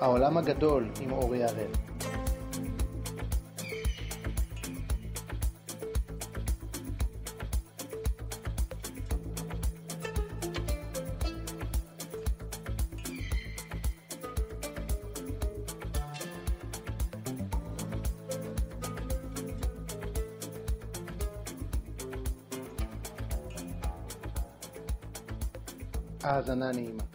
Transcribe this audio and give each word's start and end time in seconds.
העולם 0.00 0.36
הגדול 0.36 0.88
עם 1.00 1.12
אורי 1.12 1.44
הראל. 1.44 1.72
האזנה 26.22 26.72
נעימה. 26.72 27.07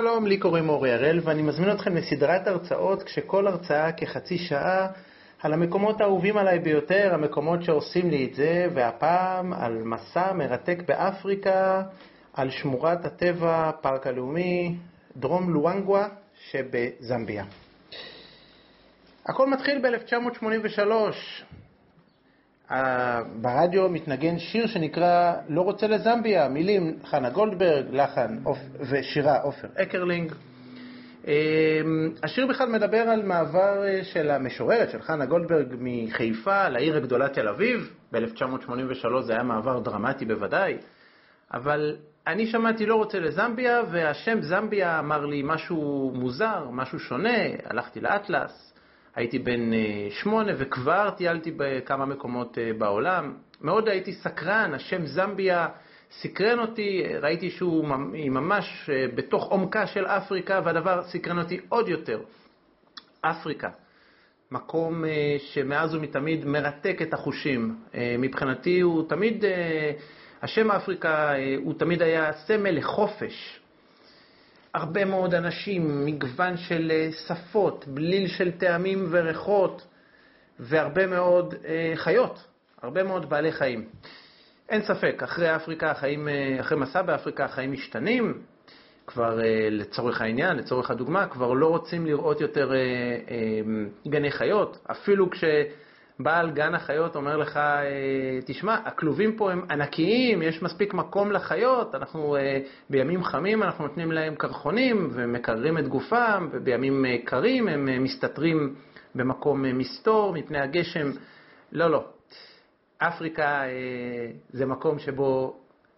שלום, 0.00 0.26
לי 0.26 0.38
קוראים 0.38 0.68
אורי 0.68 0.92
הראל 0.92 1.20
ואני 1.22 1.42
מזמין 1.42 1.70
אתכם 1.70 1.96
לסדרת 1.96 2.46
הרצאות 2.46 3.02
כשכל 3.02 3.46
הרצאה 3.46 3.92
כחצי 3.92 4.38
שעה 4.38 4.86
על 5.42 5.52
המקומות 5.52 6.00
האהובים 6.00 6.36
עליי 6.36 6.58
ביותר, 6.58 7.14
המקומות 7.14 7.62
שעושים 7.62 8.10
לי 8.10 8.24
את 8.24 8.34
זה, 8.34 8.66
והפעם 8.74 9.52
על 9.52 9.82
מסע 9.82 10.32
מרתק 10.32 10.78
באפריקה, 10.86 11.82
על 12.34 12.50
שמורת 12.50 13.04
הטבע, 13.04 13.70
פארק 13.80 14.06
הלאומי, 14.06 14.76
דרום 15.16 15.50
לואנגווה 15.50 16.08
שבזמביה. 16.50 17.44
הכל 19.26 19.50
מתחיל 19.50 19.78
ב-1983. 19.78 20.90
ברדיו 23.40 23.88
מתנגן 23.88 24.38
שיר 24.38 24.66
שנקרא 24.66 25.34
לא 25.48 25.60
רוצה 25.60 25.86
לזמביה, 25.86 26.48
מילים 26.48 26.98
חנה 27.04 27.30
גולדברג, 27.30 27.84
לחן 27.92 28.38
ושירה 28.90 29.40
עפרה 29.40 29.68
קרלינג. 29.76 30.32
השיר 32.22 32.46
בכלל 32.46 32.68
מדבר 32.68 33.00
על 33.00 33.22
מעבר 33.22 33.82
של 34.02 34.30
המשוררת, 34.30 34.90
של 34.90 35.02
חנה 35.02 35.26
גולדברג, 35.26 35.66
מחיפה 35.78 36.68
לעיר 36.68 36.96
הגדולה 36.96 37.28
תל 37.28 37.48
אביב. 37.48 37.92
ב-1983 38.12 39.20
זה 39.20 39.32
היה 39.32 39.42
מעבר 39.42 39.78
דרמטי 39.78 40.24
בוודאי, 40.24 40.76
אבל 41.54 41.96
אני 42.26 42.46
שמעתי 42.46 42.86
לא 42.86 42.94
רוצה 42.94 43.18
לזמביה, 43.18 43.80
והשם 43.90 44.42
זמביה 44.42 44.98
אמר 44.98 45.26
לי 45.26 45.42
משהו 45.44 46.12
מוזר, 46.14 46.68
משהו 46.70 46.98
שונה, 46.98 47.38
הלכתי 47.64 48.00
לאטלס, 48.00 48.67
הייתי 49.18 49.38
בן 49.38 49.70
שמונה 50.10 50.52
וכבר 50.58 51.10
טיילתי 51.10 51.52
בכמה 51.56 52.06
מקומות 52.06 52.58
בעולם. 52.78 53.34
מאוד 53.60 53.88
הייתי 53.88 54.12
סקרן, 54.12 54.74
השם 54.74 55.06
זמביה 55.06 55.68
סקרן 56.10 56.58
אותי, 56.58 57.02
ראיתי 57.20 57.50
שהוא 57.50 57.84
ממש 58.30 58.90
בתוך 59.14 59.44
עומקה 59.44 59.86
של 59.86 60.06
אפריקה, 60.06 60.60
והדבר 60.64 61.02
סקרן 61.02 61.38
אותי 61.38 61.60
עוד 61.68 61.88
יותר. 61.88 62.20
אפריקה, 63.20 63.68
מקום 64.50 65.04
שמאז 65.38 65.94
ומתמיד 65.94 66.44
מרתק 66.44 66.98
את 67.02 67.14
החושים. 67.14 67.76
מבחינתי 68.18 68.80
הוא 68.80 69.08
תמיד... 69.08 69.44
השם 70.42 70.70
אפריקה 70.70 71.32
הוא 71.64 71.74
תמיד 71.78 72.02
היה 72.02 72.32
סמל 72.32 72.70
לחופש. 72.70 73.57
הרבה 74.74 75.04
מאוד 75.04 75.34
אנשים, 75.34 76.04
מגוון 76.04 76.56
של 76.56 76.92
שפות, 77.26 77.84
בליל 77.88 78.28
של 78.28 78.50
טעמים 78.50 79.06
וריחות, 79.10 79.86
והרבה 80.58 81.06
מאוד 81.06 81.54
חיות, 81.94 82.44
הרבה 82.82 83.02
מאוד 83.02 83.30
בעלי 83.30 83.52
חיים. 83.52 83.84
אין 84.68 84.82
ספק, 84.82 85.22
אחרי 85.22 85.56
אפריקה, 85.56 85.90
החיים, 85.90 86.28
אחרי 86.60 86.78
מסע 86.78 87.02
באפריקה 87.02 87.44
החיים 87.44 87.72
משתנים, 87.72 88.42
כבר 89.06 89.40
לצורך 89.70 90.20
העניין, 90.20 90.56
לצורך 90.56 90.90
הדוגמה, 90.90 91.26
כבר 91.26 91.52
לא 91.52 91.66
רוצים 91.66 92.06
לראות 92.06 92.40
יותר 92.40 92.72
גני 94.08 94.30
חיות, 94.30 94.78
אפילו 94.90 95.30
כש... 95.30 95.44
בעל 96.20 96.50
גן 96.50 96.74
החיות 96.74 97.16
אומר 97.16 97.36
לך, 97.36 97.60
תשמע, 98.44 98.76
הכלובים 98.84 99.36
פה 99.36 99.52
הם 99.52 99.62
ענקיים, 99.70 100.42
יש 100.42 100.62
מספיק 100.62 100.94
מקום 100.94 101.32
לחיות, 101.32 101.94
אנחנו 101.94 102.36
בימים 102.90 103.24
חמים 103.24 103.62
אנחנו 103.62 103.86
נותנים 103.86 104.12
להם 104.12 104.34
קרחונים 104.34 105.08
ומקררים 105.12 105.78
את 105.78 105.88
גופם, 105.88 106.48
ובימים 106.52 107.04
קרים 107.24 107.68
הם 107.68 108.02
מסתתרים 108.02 108.74
במקום 109.14 109.78
מסתור 109.78 110.32
מפני 110.32 110.58
הגשם. 110.58 111.10
לא, 111.72 111.90
לא. 111.90 112.04
אפריקה 112.98 113.62
זה 114.50 114.66
מקום 114.66 114.98
שבו 114.98 115.56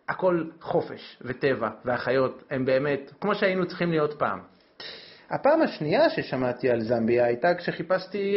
הכל 0.09 0.45
חופש 0.61 1.19
וטבע, 1.23 1.71
והחיות 1.85 2.43
הם 2.51 2.65
באמת 2.65 3.13
כמו 3.21 3.35
שהיינו 3.35 3.67
צריכים 3.67 3.91
להיות 3.91 4.19
פעם. 4.19 4.39
הפעם 5.31 5.63
השנייה 5.63 6.11
ששמעתי 6.11 6.71
על 6.71 6.81
זמביה 6.81 7.25
הייתה 7.25 7.55
כשחיפשתי... 7.55 8.37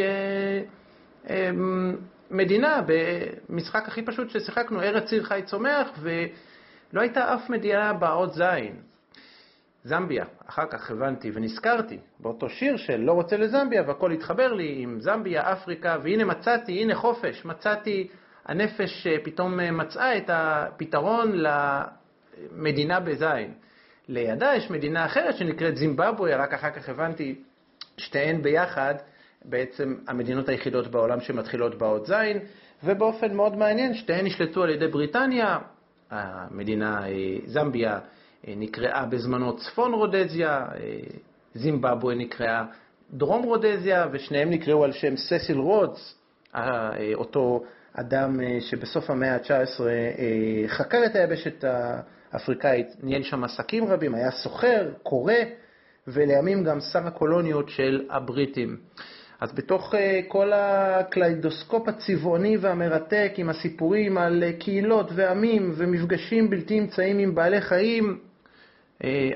מדינה, 2.30 2.80
במשחק 2.86 3.88
הכי 3.88 4.02
פשוט 4.02 4.30
ששיחקנו, 4.30 4.82
ארץ 4.82 5.04
ציר 5.08 5.22
חי 5.24 5.42
צומח, 5.44 5.88
ולא 5.98 7.00
הייתה 7.00 7.34
אף 7.34 7.50
מדינה 7.50 7.92
באות 7.92 8.34
זין. 8.34 8.76
זמביה, 9.84 10.24
אחר 10.46 10.66
כך 10.66 10.90
הבנתי 10.90 11.30
ונזכרתי 11.34 11.98
באותו 12.20 12.48
שיר 12.48 12.76
של 12.76 13.00
לא 13.00 13.12
רוצה 13.12 13.36
לזמביה, 13.36 13.82
והכל 13.86 14.10
התחבר 14.12 14.52
לי 14.52 14.74
עם 14.78 15.00
זמביה, 15.00 15.52
אפריקה, 15.52 15.96
והנה 16.02 16.24
מצאתי, 16.24 16.82
הנה 16.82 16.94
חופש, 16.94 17.44
מצאתי, 17.44 18.08
הנפש 18.46 19.06
פתאום 19.22 19.78
מצאה 19.78 20.16
את 20.16 20.30
הפתרון 20.32 21.32
למדינה 21.34 23.00
בזין. 23.00 23.54
לידה 24.08 24.54
יש 24.54 24.70
מדינה 24.70 25.06
אחרת 25.06 25.36
שנקראת 25.36 25.76
זימבבואה, 25.76 26.36
רק 26.36 26.54
אחר 26.54 26.70
כך 26.70 26.88
הבנתי 26.88 27.34
שתיהן 27.96 28.42
ביחד, 28.42 28.94
בעצם 29.44 29.94
המדינות 30.08 30.48
היחידות 30.48 30.86
בעולם 30.86 31.20
שמתחילות 31.20 31.78
באות 31.78 32.06
זין, 32.06 32.38
ובאופן 32.84 33.34
מאוד 33.34 33.56
מעניין, 33.56 33.94
שתיהן 33.94 34.26
נשלטו 34.26 34.62
על 34.62 34.70
ידי 34.70 34.88
בריטניה, 34.88 35.58
המדינה 36.10 37.02
זמביה 37.46 37.98
נקראה 38.48 39.06
בזמנו 39.06 39.56
צפון 39.56 39.94
רודזיה, 39.94 40.66
זימבבואה 41.54 42.14
נקראה 42.14 42.64
דרום 43.10 43.42
רודזיה, 43.42 44.06
ושניהם 44.12 44.50
נקראו 44.50 44.84
על 44.84 44.92
שם 44.92 45.16
ססיל 45.16 45.58
רודס, 45.58 46.18
אותו 47.14 47.64
אדם 47.92 48.40
שבסוף 48.60 49.10
המאה 49.10 49.34
ה-19 49.34 49.80
חקר 50.66 50.98
את 51.06 51.16
היבשת 51.16 51.64
האפריקאית, 52.32 52.86
ניהל 53.02 53.22
שם 53.22 53.44
עסקים 53.44 53.84
רבים, 53.84 54.14
היה 54.14 54.30
סוחר, 54.30 54.90
קורא, 55.02 55.34
ולימים 56.06 56.64
גם 56.64 56.80
שר 56.80 57.06
הקולוניות 57.06 57.68
של 57.68 58.06
הבריטים. 58.10 58.76
אז 59.44 59.52
בתוך 59.52 59.94
כל 60.28 60.52
הקליידוסקופ 60.54 61.88
הצבעוני 61.88 62.56
והמרתק 62.56 63.32
עם 63.36 63.48
הסיפורים 63.48 64.18
על 64.18 64.44
קהילות 64.58 65.10
ועמים 65.14 65.72
ומפגשים 65.76 66.50
בלתי 66.50 66.78
אמצעיים 66.78 67.18
עם 67.18 67.34
בעלי 67.34 67.60
חיים, 67.60 68.18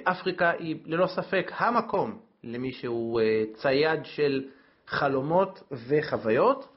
אפריקה 0.05 0.51
היא 0.59 0.77
ללא 0.87 1.07
ספק 1.07 1.53
המקום 1.57 2.19
למי 2.45 2.73
שהוא 2.73 3.21
צייד 3.55 4.01
של 4.05 4.45
חלומות 4.87 5.63
וחוויות, 5.89 6.69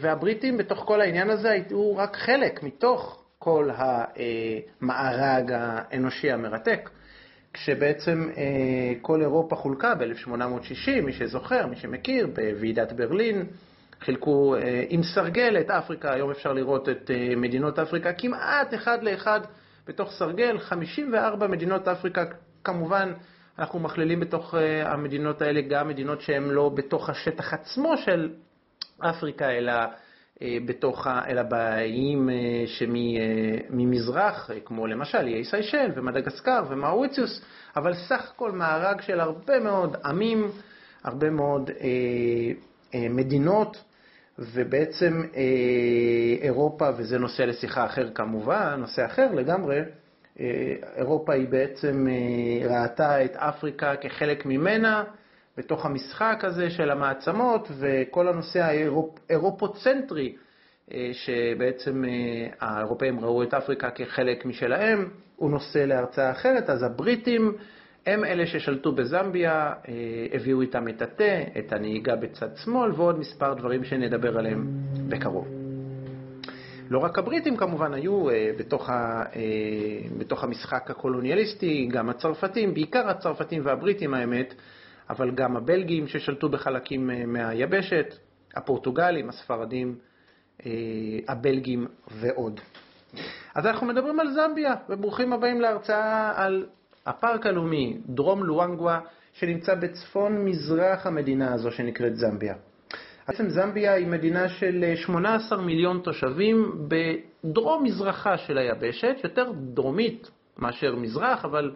והבריטים 0.00 0.56
בתוך 0.56 0.78
כל 0.86 1.00
העניין 1.00 1.30
הזה 1.30 1.50
היו 1.50 1.96
רק 1.96 2.16
חלק 2.16 2.62
מתוך 2.62 3.24
כל 3.38 3.70
המארג 3.74 5.52
האנושי 5.54 6.30
המרתק. 6.30 6.90
כשבעצם 7.54 8.28
אה, 8.36 8.42
כל 9.02 9.20
אירופה 9.20 9.56
חולקה 9.56 9.94
ב-1860, 9.94 11.00
מי 11.02 11.12
שזוכר, 11.12 11.66
מי 11.66 11.76
שמכיר, 11.76 12.26
בוועידת 12.26 12.92
ברלין, 12.92 13.46
חילקו 14.00 14.56
אה, 14.56 14.84
עם 14.88 15.02
סרגל 15.02 15.56
את 15.60 15.70
אפריקה, 15.70 16.12
היום 16.12 16.30
אפשר 16.30 16.52
לראות 16.52 16.88
את 16.88 17.10
אה, 17.10 17.36
מדינות 17.36 17.78
אפריקה 17.78 18.12
כמעט 18.12 18.74
אחד 18.74 19.02
לאחד 19.02 19.40
בתוך 19.86 20.12
סרגל, 20.12 20.58
54 20.58 21.46
מדינות 21.46 21.88
אפריקה, 21.88 22.24
כמובן 22.64 23.12
אנחנו 23.58 23.78
מכלילים 23.78 24.20
בתוך 24.20 24.54
המדינות 24.84 25.42
האלה 25.42 25.60
גם 25.60 25.88
מדינות 25.88 26.20
שהן 26.20 26.50
לא 26.50 26.68
בתוך 26.68 27.10
השטח 27.10 27.54
עצמו 27.54 27.96
של 27.96 28.30
אפריקה, 29.00 29.50
אלא 29.50 29.72
בתוך, 30.64 31.06
אלא 31.28 31.42
באיים 31.42 32.28
שממזרח, 32.66 34.50
כמו 34.64 34.86
למשל 34.86 35.26
איי 35.26 35.44
סיישל 35.44 35.90
ומדגסקר 35.94 36.62
ומאוריציוס, 36.68 37.40
אבל 37.76 37.94
סך 37.94 38.30
הכל 38.34 38.52
מארג 38.52 39.00
של 39.00 39.20
הרבה 39.20 39.60
מאוד 39.60 39.96
עמים, 40.04 40.50
הרבה 41.04 41.30
מאוד 41.30 41.70
אה, 41.70 41.86
אה, 42.94 43.08
מדינות, 43.08 43.84
ובעצם 44.38 45.22
אה, 45.36 45.42
אירופה, 46.42 46.88
וזה 46.96 47.18
נושא 47.18 47.42
לשיחה 47.42 47.86
אחר 47.86 48.10
כמובן, 48.14 48.74
נושא 48.78 49.06
אחר 49.06 49.32
לגמרי, 49.34 49.80
אירופה 50.96 51.34
היא 51.34 51.48
בעצם 51.48 52.06
ראתה 52.70 53.24
את 53.24 53.36
אפריקה 53.36 53.96
כחלק 53.96 54.46
ממנה, 54.46 55.04
בתוך 55.56 55.86
המשחק 55.86 56.40
הזה 56.42 56.70
של 56.70 56.90
המעצמות 56.90 57.68
וכל 57.78 58.28
הנושא 58.28 58.60
האירופוצנטרי, 59.28 60.36
שבעצם 61.12 62.04
האירופאים 62.60 63.20
ראו 63.20 63.42
את 63.42 63.54
אפריקה 63.54 63.90
כחלק 63.90 64.44
משלהם, 64.44 65.08
הוא 65.36 65.50
נושא 65.50 65.78
להרצאה 65.78 66.30
אחרת, 66.30 66.70
אז 66.70 66.82
הבריטים 66.82 67.52
הם 68.06 68.24
אלה 68.24 68.46
ששלטו 68.46 68.92
בזמביה, 68.92 69.72
הביאו 70.32 70.60
איתם 70.60 70.88
את 70.88 71.02
התה, 71.02 71.58
את 71.58 71.72
הנהיגה 71.72 72.16
בצד 72.16 72.56
שמאל 72.56 72.90
ועוד 72.92 73.18
מספר 73.18 73.54
דברים 73.54 73.84
שנדבר 73.84 74.38
עליהם 74.38 74.66
בקרוב. 75.08 75.48
לא 76.90 76.98
רק 76.98 77.18
הבריטים 77.18 77.56
כמובן 77.56 77.94
היו 77.94 78.26
בתוך, 78.58 78.90
ה, 78.90 79.24
בתוך 80.18 80.44
המשחק 80.44 80.90
הקולוניאליסטי, 80.90 81.88
גם 81.92 82.10
הצרפתים, 82.10 82.74
בעיקר 82.74 83.08
הצרפתים 83.08 83.62
והבריטים 83.64 84.14
האמת, 84.14 84.54
אבל 85.10 85.30
גם 85.30 85.56
הבלגים 85.56 86.06
ששלטו 86.06 86.48
בחלקים 86.48 87.10
מהיבשת, 87.26 88.14
הפורטוגלים, 88.56 89.28
הספרדים, 89.28 89.98
הבלגים 91.28 91.86
ועוד. 92.10 92.60
אז 93.54 93.66
אנחנו 93.66 93.86
מדברים 93.86 94.20
על 94.20 94.26
זמביה, 94.30 94.74
וברוכים 94.88 95.32
הבאים 95.32 95.60
להרצאה 95.60 96.32
על 96.44 96.66
הפארק 97.06 97.46
הלאומי 97.46 97.98
דרום 98.06 98.44
לואנגווה, 98.44 99.00
שנמצא 99.32 99.74
בצפון 99.74 100.44
מזרח 100.44 101.06
המדינה 101.06 101.54
הזו 101.54 101.70
שנקראת 101.70 102.16
זמביה. 102.16 102.54
בעצם 103.28 103.50
זמביה 103.50 103.92
היא 103.92 104.06
מדינה 104.06 104.48
של 104.48 104.92
18 104.94 105.62
מיליון 105.62 106.00
תושבים 106.04 106.88
בדרום 106.88 107.84
מזרחה 107.84 108.38
של 108.38 108.58
היבשת, 108.58 109.16
יותר 109.24 109.52
דרומית 109.74 110.30
מאשר 110.58 110.96
מזרח, 110.96 111.44
אבל 111.44 111.72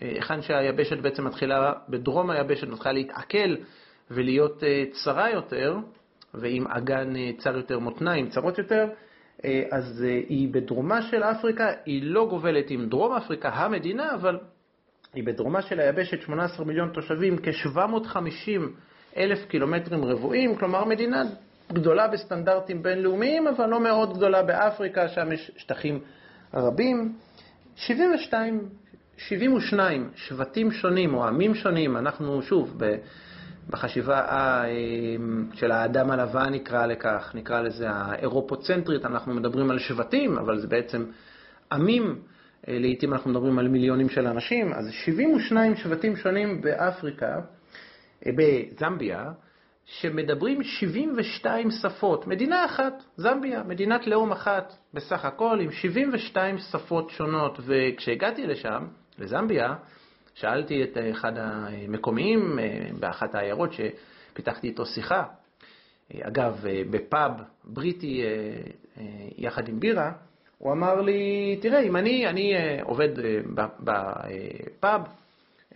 היכן 0.00 0.42
שהיבשת 0.42 0.98
בעצם 0.98 1.24
מתחילה, 1.26 1.72
בדרום 1.88 2.30
היבשת 2.30 2.68
מתחילה 2.68 2.92
להתעכל 2.92 3.56
ולהיות 4.10 4.62
צרה 4.92 5.30
יותר, 5.30 5.76
ועם 6.34 6.66
אגן 6.66 7.12
צר 7.38 7.56
יותר, 7.56 7.78
מותניים 7.78 8.28
צרות 8.28 8.58
יותר, 8.58 8.86
אז 9.70 10.04
היא 10.28 10.48
בדרומה 10.52 11.02
של 11.02 11.22
אפריקה, 11.22 11.70
היא 11.86 12.02
לא 12.04 12.26
גובלת 12.30 12.70
עם 12.70 12.88
דרום 12.88 13.12
אפריקה, 13.12 13.48
המדינה, 13.48 14.14
אבל 14.14 14.38
היא 15.14 15.24
בדרומה 15.24 15.62
של 15.62 15.80
היבשת 15.80 16.20
18 16.22 16.66
מיליון 16.66 16.90
תושבים, 16.92 17.36
כ-750 17.38 18.60
אלף 19.16 19.38
קילומטרים 19.48 20.04
רבועים, 20.04 20.56
כלומר 20.56 20.84
מדינה 20.84 21.22
גדולה 21.72 22.08
בסטנדרטים 22.08 22.82
בינלאומיים, 22.82 23.46
אבל 23.46 23.66
לא 23.66 23.80
מאוד 23.80 24.16
גדולה 24.16 24.42
באפריקה, 24.42 25.08
שם 25.08 25.32
יש 25.32 25.50
שטחים 25.56 26.00
רבים. 26.54 27.14
72, 27.76 28.68
72 29.16 30.10
שבטים 30.14 30.72
שונים 30.72 31.14
או 31.14 31.24
עמים 31.24 31.54
שונים, 31.54 31.96
אנחנו 31.96 32.42
שוב, 32.42 32.78
בחשיבה 33.70 34.62
של 35.54 35.70
האדם 35.70 36.10
הלבן 36.10 36.52
נקרא 36.52 36.86
לכך, 36.86 37.32
נקרא 37.34 37.60
לזה 37.60 37.90
האירופוצנטרית, 37.90 39.04
אנחנו 39.04 39.34
מדברים 39.34 39.70
על 39.70 39.78
שבטים, 39.78 40.38
אבל 40.38 40.58
זה 40.58 40.66
בעצם 40.66 41.04
עמים, 41.72 42.18
לעתים 42.68 43.12
אנחנו 43.12 43.30
מדברים 43.30 43.58
על 43.58 43.68
מיליונים 43.68 44.08
של 44.08 44.26
אנשים, 44.26 44.72
אז 44.72 44.90
72 44.90 45.76
שבטים 45.76 46.16
שונים 46.16 46.60
באפריקה, 46.60 47.40
בזמביה, 48.26 49.32
שמדברים 49.84 50.62
72 50.62 51.70
שפות, 51.70 52.26
מדינה 52.26 52.64
אחת, 52.64 53.02
זמביה, 53.16 53.62
מדינת 53.62 54.06
לאום 54.06 54.32
אחת 54.32 54.72
בסך 54.94 55.24
הכל, 55.24 55.58
עם 55.60 55.70
72 55.70 56.58
שפות 56.58 57.10
שונות, 57.10 57.58
וכשהגעתי 57.66 58.46
לשם, 58.46 58.86
לזמביה, 59.18 59.74
שאלתי 60.34 60.82
את 60.82 60.98
אחד 61.10 61.32
המקומיים 61.36 62.58
באחת 63.00 63.34
העיירות 63.34 63.70
שפיתחתי 63.72 64.66
איתו 64.66 64.86
שיחה, 64.86 65.24
אגב, 66.20 66.64
בפאב 66.90 67.32
בריטי 67.64 68.22
יחד 69.36 69.68
עם 69.68 69.80
בירה, 69.80 70.12
הוא 70.58 70.72
אמר 70.72 71.00
לי, 71.00 71.56
תראה, 71.62 71.80
אם 71.80 71.96
אני, 71.96 72.26
אני 72.26 72.54
עובד 72.82 73.08
בפאב 73.80 75.00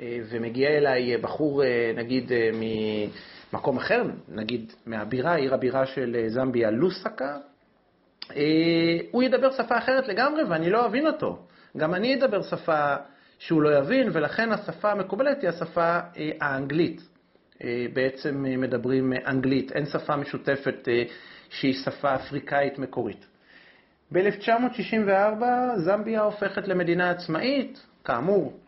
ומגיע 0.01 0.69
אליי 0.69 1.17
בחור, 1.17 1.63
נגיד, 1.97 2.33
ממקום 3.53 3.77
אחר, 3.77 4.03
נגיד 4.29 4.73
מהבירה, 4.87 5.35
עיר 5.35 5.55
הבירה 5.55 5.87
של 5.87 6.25
זמביה, 6.29 6.71
לוסקה, 6.71 7.39
הוא 9.11 9.23
ידבר 9.23 9.51
שפה 9.51 9.79
אחרת 9.79 10.09
לגמרי 10.09 10.45
ואני 10.45 10.71
לא 10.71 10.87
אבין 10.87 11.07
אותו. 11.07 11.39
גם 11.77 11.95
אני 11.95 12.15
אדבר 12.15 12.43
שפה 12.43 12.95
שהוא 13.39 13.63
לא 13.63 13.79
יבין, 13.79 14.09
ולכן 14.13 14.53
השפה 14.53 14.93
המקובלת 14.93 15.43
היא 15.43 15.49
השפה 15.49 15.99
האנגלית. 16.41 17.01
בעצם 17.93 18.45
מדברים 18.59 19.13
אנגלית, 19.27 19.73
אין 19.73 19.87
שפה 19.87 20.17
משותפת 20.17 20.89
שהיא 21.51 21.75
שפה 21.75 22.15
אפריקאית 22.15 22.79
מקורית. 22.79 23.27
ב-1964 24.13 25.43
זמביה 25.77 26.21
הופכת 26.21 26.69
למדינה 26.69 27.11
עצמאית, 27.11 27.87
כאמור, 28.05 28.61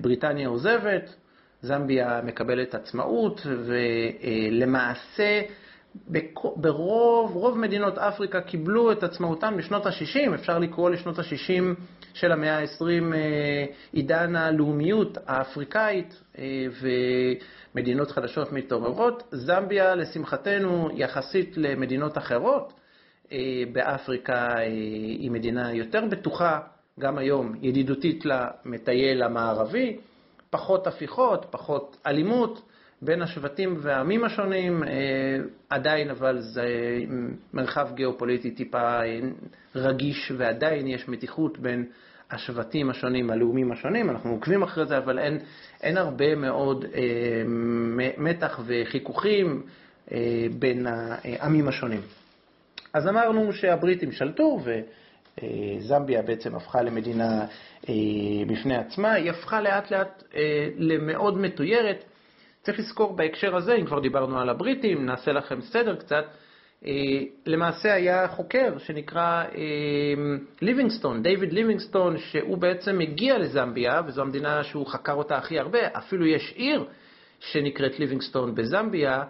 בריטניה 0.00 0.48
עוזבת, 0.48 1.14
זמביה 1.62 2.20
מקבלת 2.24 2.74
עצמאות, 2.74 3.46
ולמעשה 3.46 5.42
ברוב 6.56 7.36
רוב 7.36 7.58
מדינות 7.58 7.98
אפריקה 7.98 8.40
קיבלו 8.40 8.92
את 8.92 9.02
עצמאותן 9.02 9.56
בשנות 9.56 9.86
ה-60, 9.86 10.34
אפשר 10.34 10.58
לקרוא 10.58 10.90
לשנות 10.90 11.18
ה-60 11.18 11.62
של 12.14 12.32
המאה 12.32 12.58
ה-20 12.58 13.14
עידן 13.92 14.36
הלאומיות 14.36 15.18
האפריקאית 15.26 16.22
ומדינות 16.80 18.10
חדשות 18.10 18.52
מתעוררות. 18.52 19.22
זמביה, 19.30 19.94
לשמחתנו, 19.94 20.88
יחסית 20.94 21.56
למדינות 21.56 22.18
אחרות 22.18 22.72
באפריקה, 23.72 24.56
היא 25.20 25.30
מדינה 25.30 25.72
יותר 25.74 26.04
בטוחה, 26.10 26.60
גם 27.00 27.18
היום 27.18 27.54
ידידותית 27.62 28.24
למטייל 28.24 29.22
המערבי, 29.22 29.96
פחות 30.50 30.86
הפיכות, 30.86 31.46
פחות 31.50 31.96
אלימות. 32.06 32.62
בין 33.02 33.22
השבטים 33.22 33.76
והעמים 33.80 34.24
השונים, 34.24 34.82
עדיין 35.70 36.10
אבל 36.10 36.38
זה 36.40 36.64
מרחב 37.54 37.88
גיאופוליטי 37.94 38.50
טיפה 38.50 39.00
רגיש 39.74 40.32
ועדיין 40.36 40.86
יש 40.86 41.08
מתיחות 41.08 41.58
בין 41.58 41.84
השבטים 42.30 42.90
השונים, 42.90 43.30
הלאומים 43.30 43.72
השונים, 43.72 44.10
אנחנו 44.10 44.30
עוקבים 44.30 44.62
אחרי 44.62 44.86
זה, 44.86 44.98
אבל 44.98 45.18
אין, 45.18 45.38
אין 45.82 45.96
הרבה 45.96 46.34
מאוד 46.34 46.84
אה, 46.84 47.42
מתח 48.18 48.60
וחיכוכים 48.66 49.62
אה, 50.12 50.46
בין 50.58 50.86
העמים 50.86 51.68
השונים. 51.68 52.00
אז 52.92 53.08
אמרנו 53.08 53.52
שהבריטים 53.52 54.12
שלטו 54.12 54.60
וזמביה 55.38 56.22
בעצם 56.22 56.54
הפכה 56.54 56.82
למדינה 56.82 57.44
אה, 57.88 57.94
בפני 58.46 58.76
עצמה, 58.76 59.12
היא 59.12 59.30
הפכה 59.30 59.60
לאט 59.60 59.90
לאט 59.90 60.22
אה, 60.34 60.68
למאוד 60.76 61.38
מתוירת. 61.38 62.04
צריך 62.62 62.78
לזכור 62.78 63.16
בהקשר 63.16 63.56
הזה, 63.56 63.74
אם 63.74 63.86
כבר 63.86 64.00
דיברנו 64.00 64.38
על 64.40 64.48
הבריטים, 64.48 65.06
נעשה 65.06 65.32
לכם 65.32 65.60
סדר 65.60 65.96
קצת, 65.96 66.24
למעשה 67.46 67.94
היה 67.94 68.28
חוקר 68.28 68.78
שנקרא 68.78 69.44
ליבינגסטון, 70.62 71.22
דיוויד 71.22 71.52
ליבינגסטון, 71.52 72.18
שהוא 72.18 72.58
בעצם 72.58 73.00
הגיע 73.00 73.38
לזמביה, 73.38 74.00
וזו 74.06 74.22
המדינה 74.22 74.64
שהוא 74.64 74.86
חקר 74.86 75.14
אותה 75.14 75.36
הכי 75.36 75.58
הרבה, 75.58 75.78
אפילו 75.92 76.26
יש 76.26 76.52
עיר 76.56 76.84
שנקראת 77.40 77.98
ליבינגסטון 77.98 78.54
בזמביה, 78.54 79.22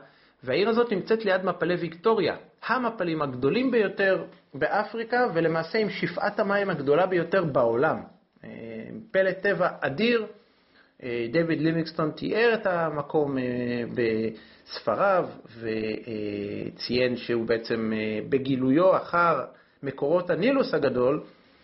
והעיר 0.44 0.68
הזאת 0.68 0.92
נמצאת 0.92 1.24
ליד 1.24 1.44
מפלי 1.44 1.74
ויקטוריה, 1.74 2.36
המפלים 2.66 3.22
הגדולים 3.22 3.70
ביותר 3.70 4.24
באפריקה, 4.54 5.26
ולמעשה 5.34 5.78
עם 5.78 5.90
שפעת 5.90 6.40
המים 6.40 6.70
הגדולה 6.70 7.06
ביותר 7.06 7.44
בעולם. 7.44 8.00
פלא 9.10 9.32
טבע 9.32 9.68
אדיר, 9.80 10.26
דיוויד 11.30 11.60
ליבינגסטון 11.60 12.10
תיאר 12.10 12.54
את 12.54 12.66
המקום 12.66 13.36
בספריו 13.94 15.28
וציין 15.60 17.16
שהוא 17.16 17.46
בעצם 17.46 17.92
בגילויו 18.28 18.96
אחר 18.96 19.44
מקורות 19.82 20.30
הנילוס 20.30 20.74
הגדול, 20.74 21.22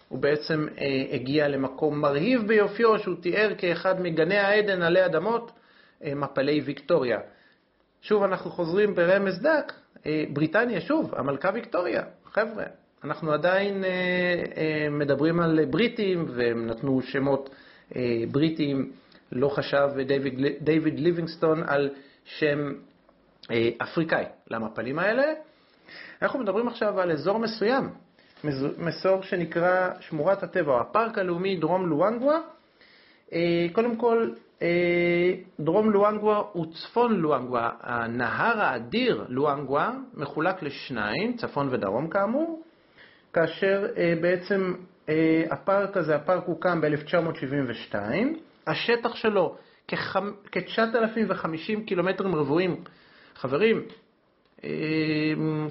הוא 0.09 0.19
בעצם 0.19 0.67
הגיע 1.13 1.49
למקום 1.49 2.01
מרהיב 2.01 2.47
ביופיו 2.47 2.99
שהוא 2.99 3.15
תיאר 3.21 3.55
כאחד 3.59 4.01
מגני 4.01 4.37
העדן 4.37 4.83
עלי 4.83 5.05
אדמות, 5.05 5.53
מפלי 6.17 6.61
ויקטוריה. 6.61 7.19
שוב 8.03 8.23
אנחנו 8.23 8.51
חוזרים 8.51 8.95
ברמז 8.95 9.43
דק, 9.43 9.73
בריטניה 10.33 10.81
שוב, 10.81 11.15
המלכה 11.15 11.51
ויקטוריה, 11.55 12.03
חבר'ה, 12.25 12.65
אנחנו 13.05 13.33
עדיין 13.33 13.85
מדברים 14.91 15.41
על 15.41 15.65
בריטים 15.71 16.27
והם 16.29 16.67
נתנו 16.67 17.03
שמות 17.03 17.51
בריטים 18.31 18.93
לא 19.33 19.49
חשב 19.49 19.89
דיוויד, 20.07 20.41
דיוויד 20.61 21.01
ליבינגסטון 21.01 21.63
על 21.63 21.91
שם 22.25 22.73
אה, 23.51 23.69
אפריקאי 23.83 24.25
למפלים 24.51 24.99
האלה. 24.99 25.25
אנחנו 26.23 26.39
מדברים 26.39 26.69
עכשיו 26.69 27.01
על 27.01 27.13
אזור 27.13 27.39
מסוים, 27.39 27.91
מסור 28.79 29.23
שנקרא 29.23 29.91
שמורת 30.01 30.43
הטבע, 30.43 30.81
הפארק 30.81 31.19
הלאומי 31.19 31.57
דרום 31.57 31.87
לואנגווה. 31.87 32.41
אה, 33.33 33.67
קודם 33.73 33.97
כל, 33.97 34.31
אה, 34.63 35.33
דרום 35.61 35.91
לואנגווה 35.91 36.43
וצפון 36.57 37.17
לואנגווה. 37.17 37.71
הנהר 37.81 38.61
האדיר 38.61 39.25
לואנגווה 39.29 39.93
מחולק 40.15 40.63
לשניים, 40.63 41.37
צפון 41.37 41.69
ודרום 41.71 42.09
כאמור, 42.09 42.63
כאשר 43.33 43.87
בעצם 44.21 44.75
הפארק 45.51 45.97
הזה, 45.97 46.17
הפארק 46.17 46.45
הוקם 46.47 46.81
ב-1972. 46.81 47.95
השטח 48.67 49.15
שלו 49.15 49.57
כ-9,050 49.89 51.87
קילומטרים 51.87 52.35
רבועים. 52.35 52.85
חברים, 53.35 53.83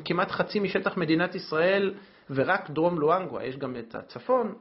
כמעט 0.06 0.32
חצי 0.32 0.60
משטח 0.60 0.98
מדינת 0.98 1.36
ישראל 1.36 1.94
ורק 2.30 2.70
דרום 2.70 3.00
לואנגווה, 3.00 3.44
יש 3.44 3.58
גם 3.58 3.76
את 3.80 3.96
הצפון, 3.96 4.56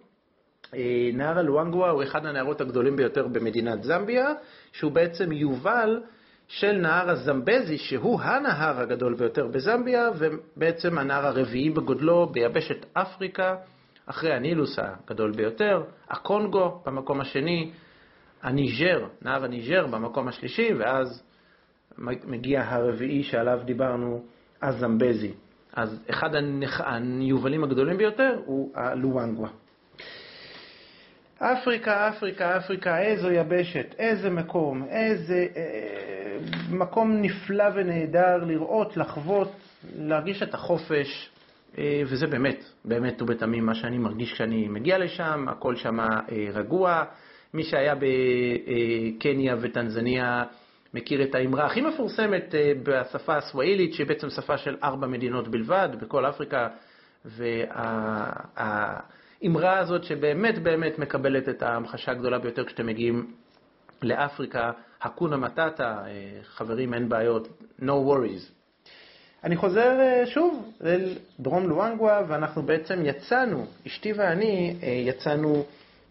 אה, 0.74 1.10
נהר 1.12 1.38
הלואנגווה 1.38 1.90
הוא 1.90 2.02
אחד 2.02 2.26
הנהרות 2.26 2.60
הגדולים 2.60 2.96
ביותר 2.96 3.28
במדינת 3.28 3.82
זמביה, 3.82 4.28
שהוא 4.72 4.92
בעצם 4.92 5.32
יובל 5.32 6.02
של 6.48 6.72
נהר 6.72 7.10
הזמבזי, 7.10 7.78
שהוא 7.78 8.20
הנהר 8.20 8.80
הגדול 8.80 9.14
ביותר 9.14 9.46
בזמביה, 9.46 10.08
ובעצם 10.18 10.98
הנהר 10.98 11.26
הרביעי 11.26 11.70
בגודלו 11.70 12.26
ביבשת 12.26 12.86
אפריקה, 12.92 13.56
אחרי 14.06 14.32
הנילוס 14.32 14.78
הגדול 14.78 15.32
ביותר, 15.32 15.82
הקונגו 16.08 16.82
במקום 16.86 17.20
השני, 17.20 17.70
הניג'ר, 18.44 19.06
נהר 19.22 19.44
הניג'ר 19.44 19.86
במקום 19.86 20.28
השלישי, 20.28 20.74
ואז 20.78 21.22
מגיע 21.98 22.62
הרביעי 22.62 23.22
שעליו 23.22 23.60
דיברנו, 23.64 24.24
הזמבזי. 24.62 25.32
אז 25.72 26.04
אחד 26.10 26.28
היובלים 27.20 27.64
הגדולים 27.64 27.96
ביותר 27.96 28.40
הוא 28.44 28.72
הלואנגווה. 28.74 29.48
אפריקה, 31.38 32.08
אפריקה, 32.08 32.56
אפריקה, 32.56 32.98
איזו 32.98 33.30
יבשת, 33.30 33.94
איזה 33.98 34.30
מקום, 34.30 34.84
איזה 34.88 35.46
אה, 35.56 36.38
מקום 36.70 37.12
נפלא 37.20 37.64
ונהדר 37.74 38.44
לראות, 38.46 38.96
לחוות, 38.96 39.52
להרגיש 39.96 40.42
את 40.42 40.54
החופש, 40.54 41.30
אה, 41.78 42.02
וזה 42.06 42.26
באמת, 42.26 42.64
באמת 42.84 43.22
ובתמים 43.22 43.66
מה 43.66 43.74
שאני 43.74 43.98
מרגיש 43.98 44.32
כשאני 44.32 44.68
מגיע 44.68 44.98
לשם, 44.98 45.46
הכל 45.48 45.76
שם 45.76 46.00
אה, 46.00 46.16
רגוע. 46.52 47.04
מי 47.54 47.64
שהיה 47.64 47.94
בקניה 47.94 49.56
וטנזניה 49.60 50.44
מכיר 50.94 51.22
את 51.22 51.34
האמרה 51.34 51.66
הכי 51.66 51.80
מפורסמת 51.80 52.54
אה, 52.54 52.72
בשפה 52.82 53.36
הסוואילית, 53.36 53.94
שהיא 53.94 54.06
בעצם 54.06 54.30
שפה 54.30 54.58
של 54.58 54.76
ארבע 54.82 55.06
מדינות 55.06 55.48
בלבד 55.48 55.88
בכל 56.00 56.26
אפריקה, 56.26 56.68
וה... 57.24 57.64
האמרה 58.56 59.78
הזאת 59.78 60.04
שבאמת 60.04 60.62
באמת 60.62 60.98
מקבלת 60.98 61.48
את 61.48 61.62
ההמחשה 61.62 62.12
הגדולה 62.12 62.38
ביותר 62.38 62.64
כשאתם 62.64 62.86
מגיעים 62.86 63.32
לאפריקה, 64.02 64.70
הקונה 65.02 65.36
מטאטה, 65.36 65.98
אה, 66.06 66.10
חברים 66.42 66.94
אין 66.94 67.08
בעיות, 67.08 67.48
no 67.80 67.92
worries. 68.08 68.52
אני 69.44 69.56
חוזר 69.56 70.00
אה, 70.00 70.26
שוב 70.26 70.72
אל 70.84 71.08
דרום 71.40 71.68
לואנגווה, 71.68 72.22
ואנחנו 72.28 72.62
בעצם 72.62 73.02
יצאנו, 73.04 73.66
אשתי 73.86 74.12
ואני 74.12 74.76
יצאנו 74.82 75.64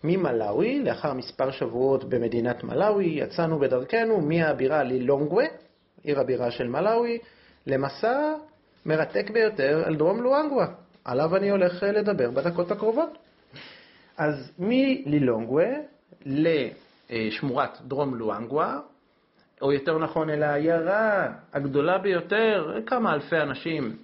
ממלאווי, 0.03 0.83
לאחר 0.83 1.13
מספר 1.13 1.51
שבועות 1.51 2.03
במדינת 2.03 2.63
מלאווי, 2.63 3.05
יצאנו 3.05 3.59
בדרכנו 3.59 4.21
מהבירה 4.21 4.83
לילונגווה, 4.83 5.45
עיר 6.03 6.19
הבירה 6.19 6.51
של 6.51 6.67
מלאווי, 6.67 7.19
למסע 7.67 8.33
מרתק 8.85 9.29
ביותר 9.29 9.83
אל 9.87 9.95
דרום 9.95 10.21
לואנגווה. 10.21 10.67
עליו 11.05 11.35
אני 11.35 11.49
הולך 11.49 11.83
לדבר 11.83 12.31
בדקות 12.31 12.71
הקרובות. 12.71 13.17
אז 14.17 14.51
מלילונגווה 14.59 15.69
לשמורת 16.25 17.81
דרום 17.81 18.15
לואנגווה, 18.15 18.79
או 19.61 19.71
יותר 19.71 19.97
נכון 19.97 20.29
אל 20.29 20.43
העיירה 20.43 21.27
הגדולה 21.53 21.97
ביותר, 21.97 22.79
כמה 22.85 23.13
אלפי 23.13 23.37
אנשים, 23.37 23.95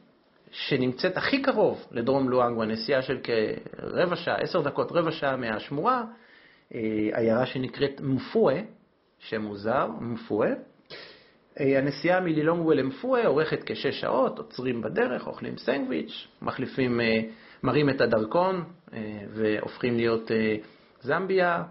שנמצאת 0.52 1.18
הכי 1.18 1.42
קרוב 1.42 1.88
לדרום 1.92 2.30
לואנגווה, 2.30 2.66
נסיעה 2.66 3.02
של 3.02 3.20
כרבע 3.24 4.16
שעה, 4.16 4.36
עשר 4.36 4.62
דקות, 4.62 4.92
רבע 4.92 5.12
שעה 5.12 5.36
מהשמורה, 5.36 6.04
אה, 6.76 6.80
עיירה 7.14 7.46
שנקראת 7.46 8.02
מפואה, 8.02 8.62
שם 9.20 9.42
מוזר, 9.42 9.88
מפואה. 10.02 10.50
אה, 11.60 11.78
הנסיעה 11.78 12.20
מלילונגווה 12.20 12.76
למפואה 12.76 13.28
אורכת 13.28 13.64
כשש 13.66 14.02
שעות, 14.02 14.38
עוצרים 14.38 14.82
בדרך, 14.82 15.28
אוכלים 15.28 15.58
סנדוויץ', 15.58 16.28
מחליפים, 16.42 17.02
אה, 17.02 17.22
מראים 17.64 17.90
את 17.90 18.02
הדרכון 18.02 18.64
אה, 18.94 19.00
והופכים 19.34 19.96
להיות 19.96 20.32
זמביה. 21.02 21.64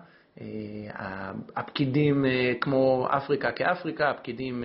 הפקידים, 1.56 2.24
כמו 2.60 3.08
אפריקה 3.10 3.52
כאפריקה, 3.52 4.10
הפקידים 4.10 4.64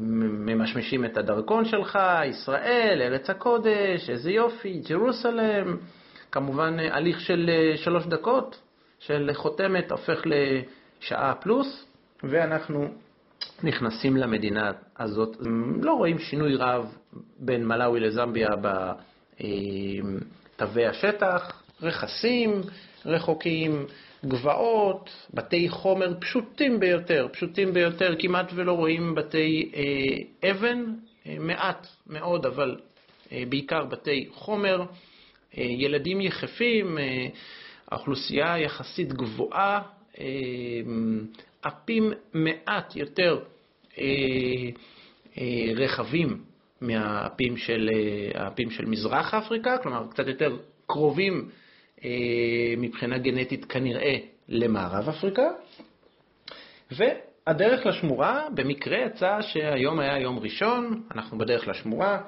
ממשמשים 0.00 1.04
את 1.04 1.16
הדרכון 1.16 1.64
שלך, 1.64 1.98
ישראל, 2.24 3.02
ארץ 3.02 3.30
הקודש, 3.30 4.10
איזה 4.10 4.30
יופי, 4.30 4.80
ג'רוסלם. 4.88 5.76
כמובן, 6.32 6.78
הליך 6.78 7.20
של 7.20 7.50
שלוש 7.76 8.06
דקות 8.06 8.60
של 8.98 9.30
חותמת 9.34 9.90
הופך 9.90 10.22
לשעה 10.24 11.34
פלוס, 11.34 11.86
ואנחנו 12.22 12.88
נכנסים 13.62 14.16
למדינה 14.16 14.70
הזאת, 14.98 15.36
לא 15.82 15.92
רואים 15.92 16.18
שינוי 16.18 16.56
רב 16.56 16.96
בין 17.38 17.66
מלאווי 17.66 18.00
לזמביה 18.00 18.48
בתווי 20.56 20.86
השטח, 20.86 21.62
רכסים 21.82 22.60
רחוקים, 23.06 23.86
גבעות, 24.28 25.26
בתי 25.34 25.68
חומר 25.68 26.14
פשוטים 26.20 26.80
ביותר, 26.80 27.28
פשוטים 27.32 27.72
ביותר, 27.72 28.14
כמעט 28.18 28.52
ולא 28.54 28.72
רואים 28.72 29.14
בתי 29.14 29.72
אה, 29.74 30.50
אבן, 30.50 30.84
אה, 31.26 31.36
מעט 31.40 31.86
מאוד, 32.06 32.46
אבל 32.46 32.76
אה, 33.32 33.42
בעיקר 33.48 33.84
בתי 33.84 34.28
חומר, 34.32 34.82
ילדים 35.54 36.20
יחפים, 36.20 36.98
האוכלוסייה 37.90 38.58
יחסית 38.58 39.12
גבוהה, 39.12 39.82
אפים 41.66 42.12
מעט 42.34 42.96
יותר 42.96 43.38
אה, 43.98 44.04
אה, 45.38 45.72
רחבים 45.76 46.44
מהאפים 46.80 47.56
של, 47.56 47.90
אה, 48.34 48.70
של 48.70 48.86
מזרח 48.86 49.34
אפריקה, 49.34 49.78
כלומר 49.78 50.06
קצת 50.10 50.26
יותר 50.26 50.56
קרובים 50.86 51.48
מבחינה 52.76 53.18
גנטית 53.18 53.64
כנראה 53.64 54.16
למערב 54.48 55.08
אפריקה. 55.08 55.48
והדרך 56.90 57.86
לשמורה, 57.86 58.46
במקרה 58.54 58.98
יצא 58.98 59.40
שהיום 59.40 60.00
היה 60.00 60.18
יום 60.18 60.38
ראשון, 60.38 61.02
אנחנו 61.14 61.38
בדרך 61.38 61.68
לשמורה, 61.68 62.18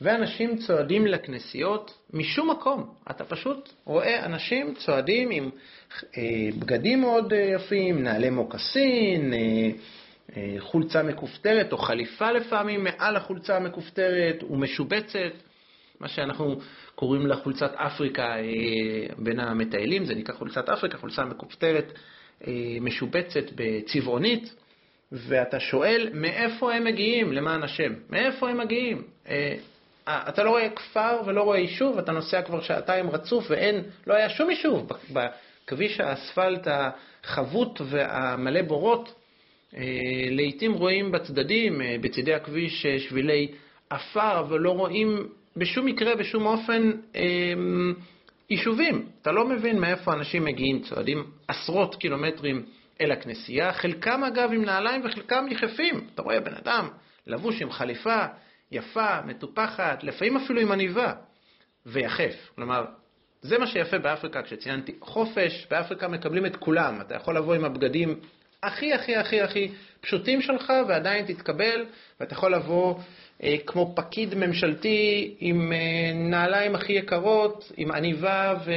ואנשים 0.00 0.56
צועדים 0.56 1.06
לכנסיות 1.06 1.98
משום 2.12 2.50
מקום. 2.50 2.94
אתה 3.10 3.24
פשוט 3.24 3.72
רואה 3.84 4.24
אנשים 4.24 4.74
צועדים 4.74 5.30
עם 5.30 5.50
אה, 6.16 6.22
בגדים 6.58 7.00
מאוד 7.00 7.32
אה, 7.32 7.38
יפים, 7.38 8.02
נעלי 8.02 8.30
מוקסין, 8.30 9.34
אה, 9.34 9.70
חולצה 10.58 11.02
מכופתרת 11.02 11.72
או 11.72 11.78
חליפה 11.78 12.30
לפעמים 12.30 12.84
מעל 12.84 13.16
החולצה 13.16 13.56
המכופתרת 13.56 14.42
ומשובצת, 14.50 15.32
מה 16.00 16.08
שאנחנו 16.08 16.60
קוראים 16.94 17.26
לה 17.26 17.36
חולצת 17.36 17.72
אפריקה 17.74 18.34
בין 19.18 19.40
המטיילים, 19.40 20.04
זה 20.04 20.14
נקרא 20.14 20.34
חולצת 20.34 20.68
אפריקה, 20.68 20.98
חולצה 20.98 21.24
מכופתרת 21.24 21.92
משובצת 22.80 23.44
בצבעונית, 23.54 24.54
ואתה 25.12 25.60
שואל 25.60 26.08
מאיפה 26.12 26.74
הם 26.74 26.84
מגיעים, 26.84 27.32
למען 27.32 27.62
השם, 27.62 27.92
מאיפה 28.10 28.50
הם 28.50 28.58
מגיעים? 28.58 29.02
אתה 30.08 30.44
לא 30.44 30.50
רואה 30.50 30.70
כפר 30.70 31.20
ולא 31.26 31.42
רואה 31.42 31.58
יישוב, 31.58 31.98
אתה 31.98 32.12
נוסע 32.12 32.42
כבר 32.42 32.60
שעתיים 32.60 33.10
רצוף 33.10 33.44
ואין, 33.50 33.82
לא 34.06 34.14
היה 34.14 34.28
שום 34.28 34.50
יישוב. 34.50 34.88
בכביש 35.12 36.00
האספלט 36.00 36.68
החבוט 37.24 37.80
והמלא 37.84 38.62
בורות, 38.62 39.14
אה, 39.76 39.82
לעתים 40.30 40.72
רואים 40.72 41.12
בצדדים, 41.12 41.82
אה, 41.82 41.96
בצדי 42.00 42.34
הכביש, 42.34 42.86
אה, 42.86 42.98
שבילי 42.98 43.48
עפר, 43.90 44.40
אבל 44.40 44.60
לא 44.60 44.70
רואים 44.70 45.28
בשום 45.56 45.86
מקרה, 45.86 46.16
בשום 46.16 46.46
אופן, 46.46 46.90
יישובים. 48.50 49.08
אתה 49.22 49.32
לא 49.32 49.48
מבין 49.48 49.78
מאיפה 49.78 50.12
אנשים 50.12 50.44
מגיעים, 50.44 50.82
צועדים 50.82 51.24
עשרות 51.48 51.94
קילומטרים 51.94 52.66
אל 53.00 53.12
הכנסייה, 53.12 53.72
חלקם 53.72 54.24
אגב 54.24 54.50
עם 54.52 54.64
נעליים 54.64 55.02
וחלקם 55.04 55.46
יחפים. 55.50 56.06
אתה 56.14 56.22
רואה 56.22 56.40
בן 56.40 56.54
אדם 56.54 56.88
לבוש 57.26 57.62
עם 57.62 57.70
חליפה, 57.70 58.26
יפה, 58.72 59.20
מטופחת, 59.22 60.04
לפעמים 60.04 60.36
אפילו 60.36 60.60
עם 60.60 60.72
עניבה, 60.72 61.12
ויחף. 61.86 62.50
כלומר, 62.54 62.84
זה 63.42 63.58
מה 63.58 63.66
שיפה 63.66 63.98
באפריקה 63.98 64.42
כשציינתי 64.42 64.94
חופש, 65.00 65.66
באפריקה 65.70 66.08
מקבלים 66.08 66.46
את 66.46 66.56
כולם. 66.56 67.00
אתה 67.00 67.14
יכול 67.14 67.36
לבוא 67.36 67.54
עם 67.54 67.64
הבגדים 67.64 68.20
הכי 68.62 68.92
הכי 68.92 69.16
הכי 69.16 69.40
הכי 69.40 69.68
פשוטים 70.00 70.42
שלך 70.42 70.72
ועדיין 70.88 71.24
תתקבל, 71.26 71.84
ואתה 72.20 72.34
יכול 72.34 72.54
לבוא 72.54 72.94
אה, 72.94 73.02
כמו 73.66 73.92
פקיד 73.96 74.34
ממשלתי 74.34 75.34
עם 75.40 75.72
אה, 75.72 76.12
נעליים 76.14 76.74
הכי 76.74 76.92
יקרות, 76.92 77.72
עם 77.76 77.90
עניבה 77.90 78.54
ו... 78.66 78.72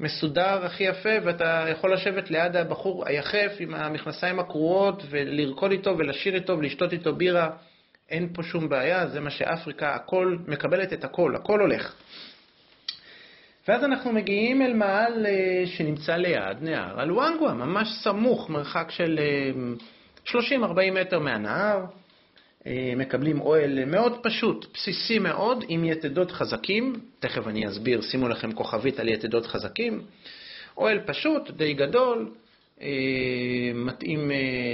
מסודר 0.00 0.66
הכי 0.66 0.84
יפה, 0.84 1.10
ואתה 1.24 1.64
יכול 1.70 1.92
לשבת 1.92 2.30
ליד 2.30 2.56
הבחור 2.56 3.04
היחף 3.06 3.52
עם 3.58 3.74
המכנסיים 3.74 4.38
הקרועות 4.38 5.02
ולרקוד 5.10 5.70
איתו 5.70 5.98
ולשיר 5.98 6.34
איתו 6.34 6.58
ולשתות 6.58 6.92
איתו 6.92 7.14
בירה. 7.14 7.50
אין 8.10 8.28
פה 8.34 8.42
שום 8.42 8.68
בעיה, 8.68 9.06
זה 9.06 9.20
מה 9.20 9.30
שאפריקה, 9.30 9.94
הכל, 9.94 10.36
מקבלת 10.46 10.92
את 10.92 11.04
הכל, 11.04 11.36
הכל 11.36 11.60
הולך. 11.60 11.94
ואז 13.68 13.84
אנחנו 13.84 14.12
מגיעים 14.12 14.62
אל 14.62 14.72
מעל 14.72 15.26
אה, 15.26 15.66
שנמצא 15.66 16.16
ליד 16.16 16.56
נהר 16.60 17.00
הלואנגווה, 17.00 17.54
ממש 17.54 17.88
סמוך, 18.02 18.50
מרחק 18.50 18.90
של 18.90 19.20
30-40 20.26 20.32
אה, 20.32 20.90
מטר 20.90 21.18
מהנהר. 21.18 21.84
אה, 22.66 22.92
מקבלים 22.96 23.40
אוהל 23.40 23.84
מאוד 23.84 24.18
פשוט, 24.22 24.66
בסיסי 24.74 25.18
מאוד, 25.18 25.64
עם 25.68 25.84
יתדות 25.84 26.32
חזקים. 26.32 26.92
תכף 27.20 27.46
אני 27.46 27.68
אסביר, 27.68 28.00
שימו 28.00 28.28
לכם 28.28 28.52
כוכבית 28.52 29.00
על 29.00 29.08
יתדות 29.08 29.46
חזקים. 29.46 30.02
אוהל 30.76 31.00
פשוט, 31.06 31.50
די 31.50 31.74
גדול, 31.74 32.34
מתאים 33.74 34.30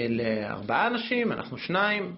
לארבעה 0.08 0.86
אנשים, 0.86 1.32
אנחנו 1.32 1.58
שניים. 1.58 2.14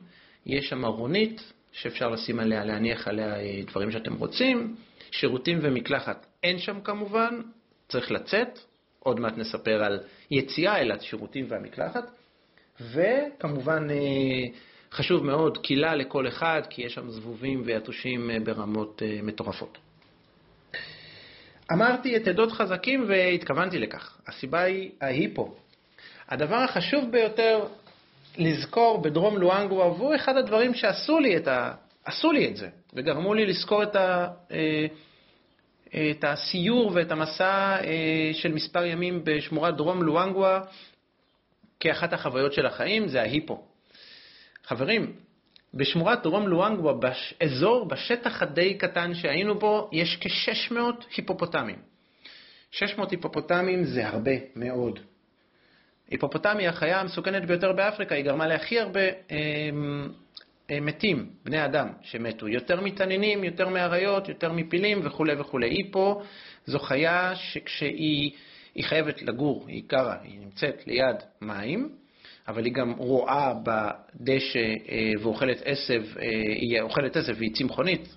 יש 0.47 0.69
שם 0.69 0.85
ארונית 0.85 1.52
שאפשר 1.73 2.09
לשים 2.09 2.40
עליה, 2.40 2.64
להניח 2.64 3.09
עליה 3.09 3.35
דברים 3.66 3.90
שאתם 3.90 4.14
רוצים. 4.14 4.76
שירותים 5.14 5.59
ומקלחת 5.62 6.26
אין 6.43 6.59
שם 6.59 6.81
כמובן, 6.81 7.40
צריך 7.88 8.11
לצאת, 8.11 8.59
עוד 8.99 9.21
מעט 9.21 9.38
נספר 9.38 9.85
על 9.85 10.00
יציאה 10.31 10.78
אל 10.78 10.93
השירותים 10.93 11.47
והמקלחת, 11.49 12.11
וכמובן 12.81 13.90
אה, 13.90 14.47
חשוב 14.94 15.24
מאוד 15.24 15.58
קילה 15.58 15.94
לכל 15.94 16.28
אחד, 16.28 16.62
כי 16.70 16.82
יש 16.82 16.94
שם 16.94 17.10
זבובים 17.10 17.62
ויתושים 17.64 18.30
אה, 18.30 18.40
ברמות 18.40 19.02
אה, 19.04 19.18
מטורפות. 19.22 19.78
אמרתי 21.72 22.16
את 22.16 22.28
עדות 22.28 22.52
חזקים 22.52 23.04
והתכוונתי 23.08 23.78
לכך. 23.78 24.18
הסיבה 24.26 24.60
היא 24.60 24.90
ההיפו. 25.00 25.54
הדבר 26.28 26.56
החשוב 26.56 27.10
ביותר 27.10 27.64
לזכור 28.38 29.02
בדרום 29.02 29.38
לואנגווה, 29.38 29.86
והוא 29.86 30.14
אחד 30.14 30.36
הדברים 30.36 30.74
שעשו 30.74 31.18
לי 31.18 31.36
את, 31.36 31.48
ה... 31.48 31.74
עשו 32.04 32.32
לי 32.32 32.48
את 32.48 32.56
זה, 32.56 32.68
וגרמו 32.94 33.34
לי 33.34 33.46
לזכור 33.46 33.82
את 33.82 33.96
ה... 33.96 34.28
את 35.88 36.24
הסיור 36.24 36.90
ואת 36.94 37.12
המסע 37.12 37.76
אה, 37.84 38.30
של 38.32 38.52
מספר 38.52 38.84
ימים 38.84 39.20
בשמורת 39.24 39.76
דרום 39.76 40.02
לואנגווה 40.02 40.60
כאחת 41.80 42.12
החוויות 42.12 42.52
של 42.52 42.66
החיים, 42.66 43.08
זה 43.08 43.20
ההיפו. 43.20 43.74
חברים, 44.66 45.12
בשמורת 45.75 46.23
דרום 46.23 46.49
לואנגווה, 46.49 46.92
באזור, 46.92 47.88
בשטח 47.88 48.42
הדי 48.42 48.75
קטן 48.75 49.14
שהיינו 49.14 49.59
בו, 49.59 49.90
יש 49.92 50.18
כ-600 50.21 50.76
היפופוטמים. 51.16 51.76
600 52.71 53.11
היפופוטמים 53.11 53.85
זה 53.85 54.09
הרבה 54.09 54.33
מאוד. 54.56 55.00
היפופוטמיה, 56.11 56.71
החיה 56.71 57.00
המסוכנת 57.00 57.44
ביותר 57.44 57.73
באפריקה, 57.73 58.14
היא 58.14 58.25
גרמה 58.25 58.47
להכי 58.47 58.80
הרבה 58.80 59.00
אה, 59.00 59.11
אה, 60.71 60.80
מתים, 60.80 61.30
בני 61.44 61.64
אדם 61.64 61.88
שמתו, 62.02 62.49
יותר 62.49 62.80
מתעניינים, 62.80 63.44
יותר 63.44 63.68
מאריות, 63.68 64.28
יותר 64.28 64.52
מפילים 64.52 65.00
וכולי 65.06 65.35
וכולי. 65.40 65.68
היא 65.68 65.85
פה, 65.92 66.23
זו 66.66 66.78
חיה 66.78 67.35
שכשהיא 67.35 68.30
היא 68.75 68.85
חייבת 68.85 69.23
לגור, 69.23 69.64
היא 69.68 69.83
גרה, 69.87 70.16
היא 70.23 70.40
נמצאת 70.40 70.87
ליד 70.87 71.16
מים, 71.40 71.88
אבל 72.48 72.64
היא 72.64 72.72
גם 72.72 72.92
רואה 72.92 73.52
בדשא 73.62 74.58
אה, 74.58 75.12
ואוכלת 75.22 75.62
עשב, 75.64 76.02
אה, 76.18 76.26
היא 76.60 76.80
אוכלת 76.80 77.16
עשב 77.16 77.34
והיא 77.38 77.54
צמחונית. 77.54 78.16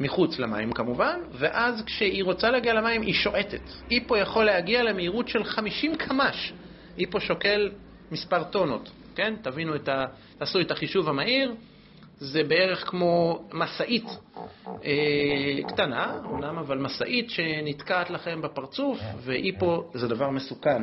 מחוץ 0.00 0.38
למים 0.38 0.72
כמובן, 0.72 1.20
ואז 1.32 1.82
כשהיא 1.86 2.24
רוצה 2.24 2.50
להגיע 2.50 2.74
למים 2.74 3.02
היא 3.02 3.14
שועטת. 3.14 3.60
איפו 3.90 4.16
יכול 4.16 4.44
להגיע 4.44 4.82
למהירות 4.82 5.28
של 5.28 5.44
50 5.44 5.96
קמ"ש. 5.96 6.52
איפו 6.98 7.20
שוקל 7.20 7.70
מספר 8.12 8.44
טונות. 8.44 8.90
כן? 9.14 9.34
תבינו 9.42 9.74
את 9.74 9.88
ה... 9.88 10.04
תעשו 10.38 10.60
את 10.60 10.70
החישוב 10.70 11.08
המהיר, 11.08 11.54
זה 12.18 12.42
בערך 12.44 12.90
כמו 12.90 13.44
משאית 13.52 14.04
אה, 14.84 15.68
קטנה, 15.68 16.20
אומנם, 16.24 16.58
אבל 16.58 16.78
משאית 16.78 17.30
שנתקעת 17.30 18.10
לכם 18.10 18.42
בפרצוף, 18.42 18.98
ואיפו 19.20 19.90
זה 19.94 20.08
דבר 20.08 20.30
מסוכן. 20.30 20.82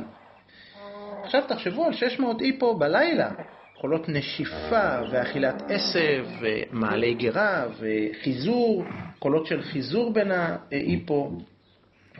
עכשיו 1.35 1.57
תחשבו 1.57 1.85
על 1.85 1.93
600 1.93 2.41
איפו 2.41 2.75
בלילה, 2.75 3.29
יכולות 3.77 4.09
נשיפה 4.09 4.99
ואכילת 5.11 5.63
עשב 5.69 6.25
ומעלי 6.41 7.13
גרה 7.13 7.65
וחיזור, 7.79 8.85
קולות 9.19 9.45
של 9.45 9.61
חיזור 9.61 10.13
בין 10.13 10.31
האיפו, 10.31 11.31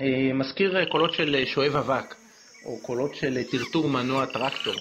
אה, 0.02 0.32
מזכיר 0.34 0.86
קולות 0.86 1.14
של 1.14 1.46
שואב 1.46 1.76
אבק, 1.76 2.16
או 2.66 2.78
קולות 2.82 3.16
של 3.16 3.38
טרטור 3.52 3.90
מנוע 3.90 4.26
טרקטור. 4.26 4.76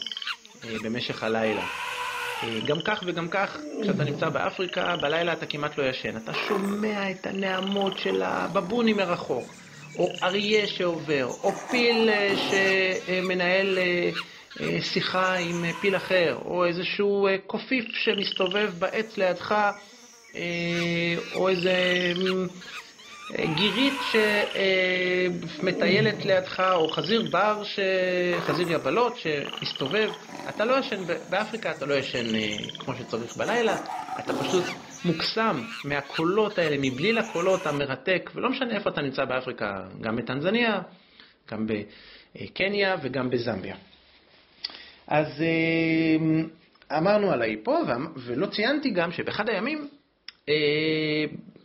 אה, 0.65 0.77
במשך 0.85 1.23
הלילה. 1.23 1.65
אה, 2.43 2.59
גם 2.67 2.77
כך 2.85 3.03
וגם 3.07 3.29
כך, 3.29 3.57
כשאתה 3.83 4.05
נמצא 4.05 4.29
באפריקה, 4.29 4.97
בלילה 4.97 5.33
אתה 5.33 5.47
כמעט 5.47 5.79
לא 5.79 5.83
ישן. 5.83 6.17
אתה 6.17 6.33
שומע 6.49 7.11
את 7.11 7.27
הנעמות 7.27 7.99
של 7.99 8.23
הבבונים 8.23 8.97
מרחוק, 8.97 9.55
או 9.97 10.19
אריה 10.23 10.67
שעובר, 10.67 11.25
או 11.43 11.53
פיל 11.71 12.11
אה, 12.11 12.35
שמנהל 12.37 13.79
שיחה 14.81 15.35
עם 15.35 15.65
פיל 15.81 15.97
אחר, 15.97 16.39
או 16.45 16.67
איזשהו 16.67 17.29
קופיף 17.47 17.85
שמסתובב 17.93 18.71
בעץ 18.79 19.17
לידך, 19.17 19.55
או 21.33 21.49
איזה 21.49 21.75
גירית 23.37 24.01
שמטיילת 25.57 26.25
לידך, 26.25 26.63
או 26.75 26.89
חזיר 26.89 27.31
בר, 27.31 27.65
ש... 27.65 27.79
חזיר 28.41 28.73
יבלות 28.73 29.17
שמסתובב. 29.19 30.11
אתה 30.49 30.65
לא 30.65 30.79
ישן, 30.79 30.97
באפריקה 31.31 31.71
אתה 31.71 31.87
לא 31.87 31.95
ישן 31.95 32.35
אה, 32.35 32.57
כמו 32.79 32.95
שצריך 32.95 33.37
בלילה, 33.37 33.77
אתה 34.19 34.33
פשוט 34.33 34.65
מוקסם 35.05 35.63
מהקולות 35.85 36.59
האלה, 36.59 36.77
מבליל 36.79 37.19
הקולות 37.19 37.67
המרתק, 37.67 38.31
ולא 38.35 38.51
משנה 38.51 38.75
איפה 38.75 38.91
אתה 38.91 39.03
נמצא 39.03 39.25
באפריקה, 39.25 39.85
גם 40.01 40.17
בטנזניה, 40.17 40.81
גם 41.51 41.67
בקניה 41.67 42.97
וגם 43.03 43.31
בזמביה. 43.31 43.77
אז 45.07 45.27
אה, 45.43 46.99
אמרנו 46.99 47.31
על 47.33 47.43
ההיפו, 47.43 47.77
ולא 48.17 48.47
ציינתי 48.47 48.91
גם 48.91 49.13
שבאחד 49.13 49.49
הימים 49.49 49.89
אה, 50.49 50.55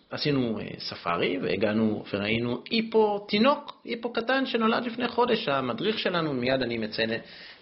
עשינו 0.10 0.60
אה, 0.60 0.66
ספארי 0.80 1.38
והגענו 1.42 2.04
וראינו 2.14 2.64
היפו, 2.70 3.20
תינוק, 3.20 3.82
היפו 3.84 4.14
קטן 4.14 4.46
שנולד 4.46 4.86
לפני 4.86 5.08
חודש. 5.08 5.48
המדריך 5.48 6.00
שלנו, 6.00 6.34
מיד 6.34 6.62
אני 6.62 6.78
מציין, 6.78 7.10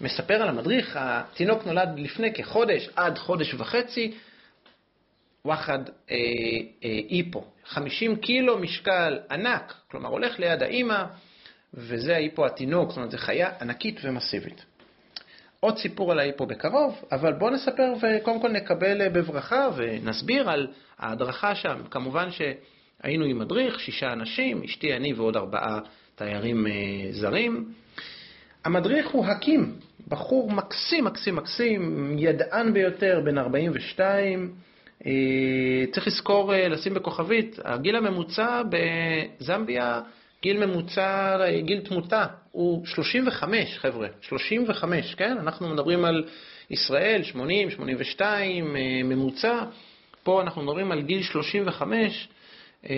מספר 0.02 0.34
על 0.34 0.50
המדריך, 0.50 0.98
התינוק 1.00 1.66
נולד 1.66 1.90
לפני 1.98 2.34
כחודש 2.34 2.90
עד 2.96 3.18
חודש 3.18 3.54
וחצי, 3.54 4.12
וואחד 5.46 5.80
אה, 6.12 6.16
אה, 6.84 7.00
היפו, 7.10 7.44
50 7.66 8.16
קילו 8.16 8.58
משקל 8.58 9.20
ענק, 9.32 9.74
כלומר 9.92 10.10
הולך 10.10 10.40
ליד 10.40 10.64
האימא, 10.64 11.04
וזה 11.74 12.16
ההיפו 12.16 12.46
התינוק, 12.46 12.90
זאת 12.90 12.98
אומרת 12.98 13.12
זו 13.12 13.18
חיה 13.18 13.52
ענקית 13.62 14.00
ומסיבית. 14.04 14.66
עוד 15.64 15.78
סיפור 15.78 16.12
על 16.12 16.20
ההיפו 16.20 16.46
בקרוב, 16.46 16.96
אבל 17.12 17.34
בואו 17.34 17.50
נספר 17.50 17.94
וקודם 18.02 18.42
כל 18.42 18.50
נקבל 18.50 19.02
אה, 19.02 19.10
בברכה 19.10 19.70
ונסביר 19.76 20.50
על 20.50 20.68
ההדרכה 21.00 21.56
שם. 21.56 21.78
כמובן 21.92 22.28
שהיינו 22.32 23.26
עם 23.26 23.40
מדריך, 23.40 23.80
שישה 23.80 24.14
אנשים, 24.14 24.64
אשתי, 24.64 24.94
אני 24.94 25.14
ועוד 25.14 25.38
ארבעה 25.38 25.80
תיירים 26.16 26.68
אה, 26.68 26.72
זרים. 27.12 27.66
המדריך 28.66 29.10
הוא 29.12 29.26
הקים, 29.26 29.74
בחור 30.08 30.52
מקסים, 30.52 31.06
מקסים, 31.06 31.36
מקסים, 31.36 32.16
ידען 32.20 32.74
ביותר, 32.74 33.22
בן 33.26 33.38
42. 33.38 34.54
אה, 35.06 35.12
צריך 35.92 36.08
לזכור, 36.08 36.54
לשים 36.56 36.94
בכוכבית, 36.94 37.60
הגיל 37.64 37.96
הממוצע 37.96 38.62
בזמביה 38.70 40.02
גיל 40.42 40.66
ממוצע, 40.66 41.38
גיל 41.62 41.82
תמותה 41.82 42.26
הוא 42.54 42.86
35, 42.86 43.78
חבר'ה, 43.78 44.08
35, 44.22 45.16
כן? 45.16 45.38
אנחנו 45.38 45.70
מדברים 45.70 46.06
על 46.06 46.24
ישראל, 46.70 47.24
80, 47.24 47.70
82, 47.70 48.76
אה, 48.76 48.82
ממוצע. 49.04 49.64
פה 50.24 50.42
אנחנו 50.42 50.62
מדברים 50.62 50.92
על 50.92 51.02
גיל 51.02 51.24
35. 51.24 52.28
אה, 52.90 52.96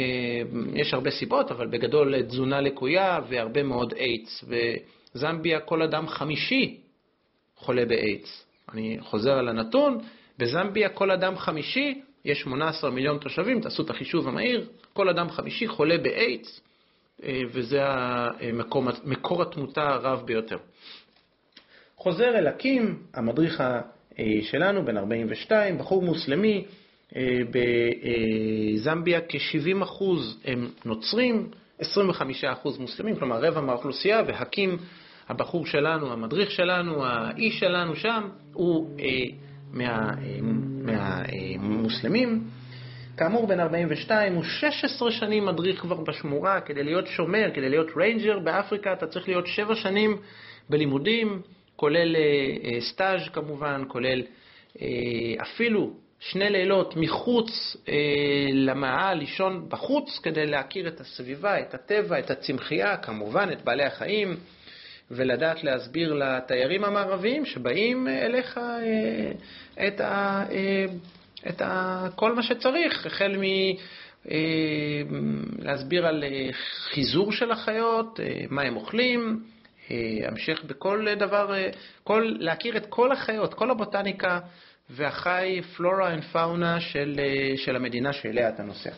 יש 0.74 0.94
הרבה 0.94 1.12
סיבות, 1.12 1.52
אבל 1.52 1.68
בגדול 1.68 2.22
תזונה 2.22 2.62
לקויה 2.62 3.20
והרבה 3.30 3.64
מאוד 3.64 3.94
איידס. 3.94 4.44
בזמביה 4.48 5.60
כל 5.60 5.82
אדם 5.82 6.08
חמישי 6.08 6.78
חולה 7.56 7.86
באיידס. 7.86 8.46
אני 8.74 8.98
חוזר 9.02 9.32
על 9.32 9.50
הנתון, 9.50 10.00
בזמביה 10.38 10.90
כל 10.90 11.12
אדם 11.12 11.38
חמישי, 11.38 12.02
יש 12.26 12.42
18 12.42 12.92
מיליון 12.92 13.18
תושבים, 13.18 13.62
תעשו 13.62 13.84
את 13.84 13.90
החישוב 13.90 14.28
המהיר, 14.28 14.68
כל 14.94 15.10
אדם 15.10 15.30
חמישי 15.30 15.68
חולה 15.68 15.98
באיידס. 15.98 16.62
אה, 17.24 17.42
וזה 17.52 17.80
המקור, 17.84 18.84
מקור 19.04 19.42
התמותה 19.42 19.82
הרב 19.82 20.26
ביותר. 20.26 20.58
חוזר 21.96 22.38
אל 22.38 22.48
הקים, 22.48 23.00
המדריך 23.14 23.64
שלנו, 24.42 24.86
בן 24.86 24.98
42, 24.98 25.78
בחור 25.78 26.02
מוסלמי, 26.02 26.66
אה, 27.16 27.40
בזמביה 28.76 29.20
כ-70% 29.22 30.04
הם 30.46 30.70
נוצרים, 30.86 31.50
25% 31.82 31.84
מוסלמים, 32.80 33.16
כלומר 33.16 33.46
רבע 33.46 33.62
מהאוכלוסייה, 33.62 34.22
והקים, 34.28 34.78
הבחור 35.30 35.66
שלנו, 35.66 36.12
המדריך 36.14 36.52
שלנו, 36.52 37.06
האיש 37.06 37.60
שלנו 37.60 37.96
שם, 37.96 38.30
הוא 38.54 39.00
אה, 39.00 39.06
מהמוסלמים. 40.84 42.30
מה, 42.30 42.36
אה, 42.36 42.65
כאמור, 43.18 43.48
בן 43.48 43.60
42, 43.60 44.34
הוא 44.34 44.44
16 44.44 45.12
שנים 45.12 45.46
מדריך 45.46 45.82
כבר 45.82 45.96
בשמורה, 45.96 46.62
כדי 46.62 46.84
להיות 46.84 47.08
שומר, 47.08 47.50
כדי 47.54 47.70
להיות 47.70 47.88
ריינג'ר 47.98 48.40
באפריקה, 48.40 48.94
אתה 48.94 49.08
צריך 49.08 49.28
להיות 49.28 49.48
7 49.48 49.76
שנים 49.76 50.18
בלימודים, 50.70 51.42
כולל 51.76 52.16
אה, 52.16 52.22
אה, 52.22 52.82
סטאז' 52.82 53.30
כמובן, 53.34 53.84
כולל 53.88 54.22
אה, 54.82 54.88
אפילו 55.42 55.94
שני 56.20 56.50
לילות 56.50 56.96
מחוץ 56.98 57.78
אה, 57.90 57.94
למחנה, 58.52 59.14
לישון 59.14 59.66
בחוץ, 59.70 60.20
כדי 60.24 60.46
להכיר 60.46 60.88
את 60.88 61.00
הסביבה, 61.00 61.60
את 61.60 61.74
הטבע, 61.74 62.20
את 62.20 62.32
הצמחייה, 62.32 62.98
כמובן 62.98 63.50
את 63.52 63.62
בעלי 63.62 63.84
החיים, 63.84 64.36
ולדעת 65.12 65.64
להסביר 65.64 66.14
לתיירים 66.14 66.84
המערביים 66.84 67.46
שבאים 67.46 68.08
אליך 68.08 68.58
אה, 68.58 69.32
את 69.88 70.02
ה... 70.02 70.44
אה, 70.52 70.86
את 71.50 71.62
ה, 71.62 72.08
כל 72.16 72.36
מה 72.36 72.44
שצריך, 72.44 73.06
החל 73.06 73.38
מ... 73.38 73.44
אה, 74.32 75.02
להסביר 75.60 76.08
על 76.08 76.24
אה, 76.24 76.50
חיזור 76.94 77.32
של 77.32 77.52
החיות, 77.52 78.20
אה, 78.20 78.46
מה 78.50 78.62
הם 78.62 78.76
אוכלים, 78.76 79.44
המשך 80.28 80.64
בכל 80.64 81.08
דבר, 81.20 81.54
כל, 82.04 82.36
להכיר 82.40 82.78
את 82.78 82.86
כל 82.86 83.12
החיות, 83.12 83.54
כל 83.54 83.72
הבוטניקה 83.72 84.40
והחי, 84.90 85.62
פלורה 85.78 86.14
אנד 86.14 86.24
פאונה 86.24 86.82
של, 86.82 87.20
של 87.56 87.76
המדינה 87.76 88.14
שאליה 88.14 88.50
אתה 88.50 88.64
נוסע. 88.64 88.90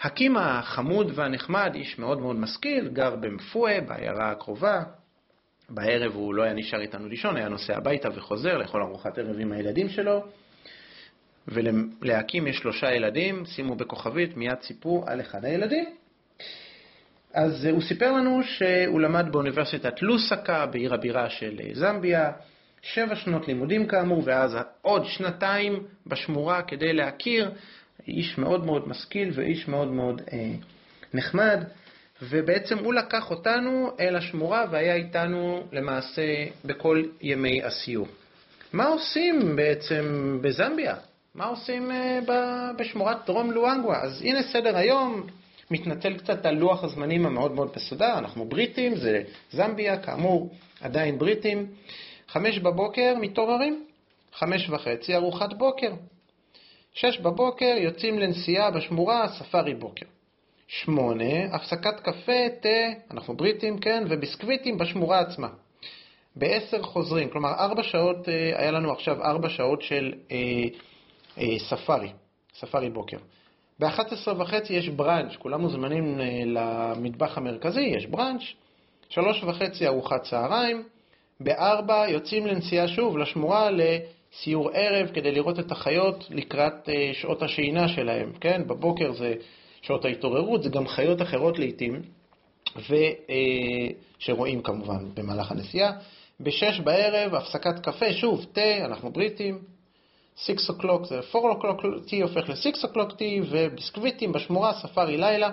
הקים 0.00 0.36
החמוד 0.36 1.12
והנחמד, 1.14 1.72
איש 1.74 1.98
מאוד 1.98 2.20
מאוד 2.20 2.36
משכיל, 2.36 2.88
גר 2.88 3.16
במפואה, 3.16 3.80
בעיירה 3.80 4.30
הקרובה. 4.30 4.82
בערב 5.70 6.14
הוא 6.14 6.34
לא 6.34 6.42
היה 6.42 6.54
נשאר 6.54 6.80
איתנו 6.80 7.08
לישון, 7.08 7.36
היה 7.36 7.48
נוסע 7.48 7.76
הביתה 7.76 8.08
וחוזר 8.14 8.58
לאכול 8.58 8.82
ארוחת 8.82 9.18
ערב 9.18 9.38
עם 9.38 9.52
הילדים 9.52 9.88
שלו. 9.88 10.24
ולהקים 11.48 12.46
יש 12.46 12.56
שלושה 12.56 12.92
ילדים, 12.92 13.44
שימו 13.46 13.74
בכוכבית, 13.74 14.36
מיד 14.36 14.60
סיפרו 14.62 15.04
על 15.06 15.20
אחד 15.20 15.44
הילדים. 15.44 15.84
אז 17.34 17.64
הוא 17.64 17.82
סיפר 17.82 18.12
לנו 18.12 18.42
שהוא 18.42 19.00
למד 19.00 19.26
באוניברסיטת 19.32 20.02
לוסקה, 20.02 20.66
בעיר 20.66 20.94
הבירה 20.94 21.30
של 21.30 21.60
זמביה, 21.72 22.32
שבע 22.82 23.16
שנות 23.16 23.48
לימודים 23.48 23.86
כאמור, 23.86 24.22
ואז 24.24 24.56
עוד 24.82 25.04
שנתיים 25.06 25.84
בשמורה 26.06 26.62
כדי 26.62 26.92
להכיר, 26.92 27.50
איש 28.08 28.38
מאוד 28.38 28.66
מאוד 28.66 28.88
משכיל 28.88 29.30
ואיש 29.34 29.68
מאוד 29.68 29.88
מאוד 29.88 30.22
אה, 30.32 30.52
נחמד, 31.14 31.64
ובעצם 32.22 32.78
הוא 32.78 32.94
לקח 32.94 33.30
אותנו 33.30 33.90
אל 34.00 34.16
השמורה 34.16 34.64
והיה 34.70 34.94
איתנו 34.94 35.66
למעשה 35.72 36.44
בכל 36.64 37.02
ימי 37.20 37.62
הסיור. 37.62 38.06
מה 38.72 38.84
עושים 38.84 39.56
בעצם 39.56 40.38
בזמביה? 40.42 40.96
מה 41.34 41.44
עושים 41.44 41.90
אה, 41.90 42.20
בשמורת 42.78 43.16
דרום 43.26 43.50
לואנגווה? 43.50 44.02
אז 44.02 44.22
הנה 44.22 44.42
סדר 44.42 44.76
היום, 44.76 45.26
מתנצל 45.70 46.18
קצת 46.18 46.46
על 46.46 46.54
לוח 46.54 46.84
הזמנים 46.84 47.26
המאוד 47.26 47.52
מאוד 47.52 47.72
מסודר, 47.76 48.18
אנחנו 48.18 48.44
בריטים, 48.44 48.96
זה 48.96 49.22
זמביה, 49.50 50.02
כאמור, 50.02 50.50
עדיין 50.80 51.18
בריטים. 51.18 51.66
חמש 52.28 52.58
בבוקר 52.58 53.14
מתעוררים, 53.20 53.84
חמש 54.32 54.70
וחצי 54.70 55.14
ארוחת 55.14 55.52
בוקר. 55.52 55.92
שש 56.94 57.18
בבוקר 57.18 57.74
יוצאים 57.78 58.18
לנסיעה 58.18 58.70
בשמורה, 58.70 59.28
ספארי 59.28 59.74
בוקר. 59.74 60.06
שמונה, 60.68 61.44
הפסקת 61.52 62.00
קפה, 62.00 62.48
תה, 62.62 63.10
אנחנו 63.10 63.36
בריטים, 63.36 63.78
כן, 63.78 64.04
וביסקוויטים 64.10 64.78
בשמורה 64.78 65.20
עצמה. 65.20 65.48
בעשר 66.36 66.82
חוזרים, 66.82 67.30
כלומר 67.30 67.50
ארבע 67.50 67.82
שעות, 67.82 68.28
אה, 68.28 68.60
היה 68.60 68.70
לנו 68.70 68.92
עכשיו 68.92 69.22
ארבע 69.22 69.48
שעות 69.48 69.82
של 69.82 70.12
אה, 70.32 70.36
ספארי, 71.58 72.12
ספארי 72.54 72.90
בוקר. 72.90 73.16
ב-11 73.78 74.32
וחצי 74.38 74.72
יש 74.72 74.88
בראנץ', 74.88 75.36
כולם 75.36 75.60
מוזמנים 75.60 76.20
אה, 76.20 76.42
למטבח 76.46 77.38
המרכזי, 77.38 77.80
יש 77.80 78.06
בראנץ', 78.06 78.42
שלוש 79.08 79.44
וחצי 79.44 79.86
ארוחת 79.86 80.22
צהריים, 80.22 80.82
בארבע 81.40 82.08
יוצאים 82.08 82.46
לנסיעה 82.46 82.88
שוב 82.88 83.18
לשמורה 83.18 83.70
לסיור 83.70 84.70
ערב 84.72 85.08
כדי 85.14 85.32
לראות 85.32 85.58
את 85.58 85.72
החיות 85.72 86.24
לקראת 86.30 86.88
אה, 86.88 87.10
שעות 87.12 87.42
השינה 87.42 87.88
שלהם, 87.88 88.32
כן? 88.40 88.62
בבוקר 88.66 89.12
זה 89.12 89.34
שעות 89.82 90.04
ההתעוררות, 90.04 90.62
זה 90.62 90.68
גם 90.68 90.88
חיות 90.88 91.22
אחרות 91.22 91.58
לעיתים, 91.58 92.02
ו, 92.76 92.94
שרואים 94.18 94.62
כמובן 94.62 95.04
במהלך 95.14 95.52
הנסיעה. 95.52 95.92
בשש 96.40 96.80
בערב 96.80 97.34
הפסקת 97.34 97.78
קפה, 97.78 98.12
שוב, 98.12 98.46
תה, 98.52 98.84
אנחנו 98.84 99.12
בריטים, 99.12 99.58
6 100.36 100.70
o'clock 100.70 101.04
זה 101.04 101.20
4 101.34 101.52
o'clock 101.52 101.82
tea 102.08 102.22
הופך 102.22 102.48
ל-6 102.48 102.84
o'clock 102.84 103.12
tea, 103.12 103.44
וביסקוויטים 103.50 104.32
בשמורה, 104.32 104.72
ספארי 104.72 105.16
לילה, 105.16 105.50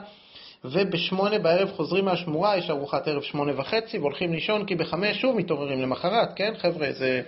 וב-8 0.65 1.37
בערב 1.41 1.71
חוזרים 1.75 2.05
מהשמורה, 2.05 2.57
יש 2.57 2.69
ארוחת 2.69 3.07
ערב 3.07 3.23
8 3.23 3.53
וחצי, 3.55 3.97
והולכים 3.97 4.33
לישון, 4.33 4.65
כי 4.65 4.75
ב-5 4.75 5.13
שוב 5.13 5.35
מתעוררים 5.35 5.81
למחרת, 5.81 6.29
כן 6.35 6.53
חבר'ה? 6.57 6.91
זה 6.91 7.21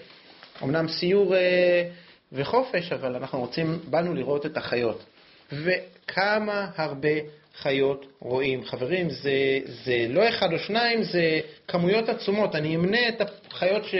אמנם 0.63 0.87
סיור 0.87 1.35
אה, 1.35 1.89
וחופש, 2.31 2.91
אבל 2.91 3.15
אנחנו 3.15 3.39
רוצים, 3.39 3.79
באנו 3.89 4.13
לראות 4.13 4.45
את 4.45 4.57
החיות. 4.57 5.03
וכמה 5.51 6.67
הרבה 6.75 7.09
חיות 7.55 8.05
רואים. 8.19 8.65
חברים, 8.65 9.09
זה, 9.09 9.59
זה 9.85 10.05
לא 10.09 10.29
אחד 10.29 10.53
או 10.53 10.59
שניים, 10.59 11.03
זה 11.03 11.39
כמויות 11.67 12.09
עצומות. 12.09 12.55
אני 12.55 12.75
אמנה 12.75 13.09
את 13.09 13.21
החיות 13.51 13.85
ש... 13.85 13.95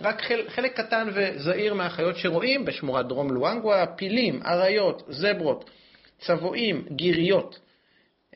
רק 0.00 0.22
חל, 0.22 0.42
חלק 0.48 0.80
קטן 0.80 1.08
וזעיר 1.14 1.74
מהחיות 1.74 2.16
שרואים 2.16 2.64
בשמורת 2.64 3.08
דרום 3.08 3.30
לואנגווה, 3.32 3.86
פילים, 3.86 4.40
אריות, 4.46 5.02
זברות, 5.08 5.70
צבועים, 6.18 6.84
גיריות, 6.90 7.60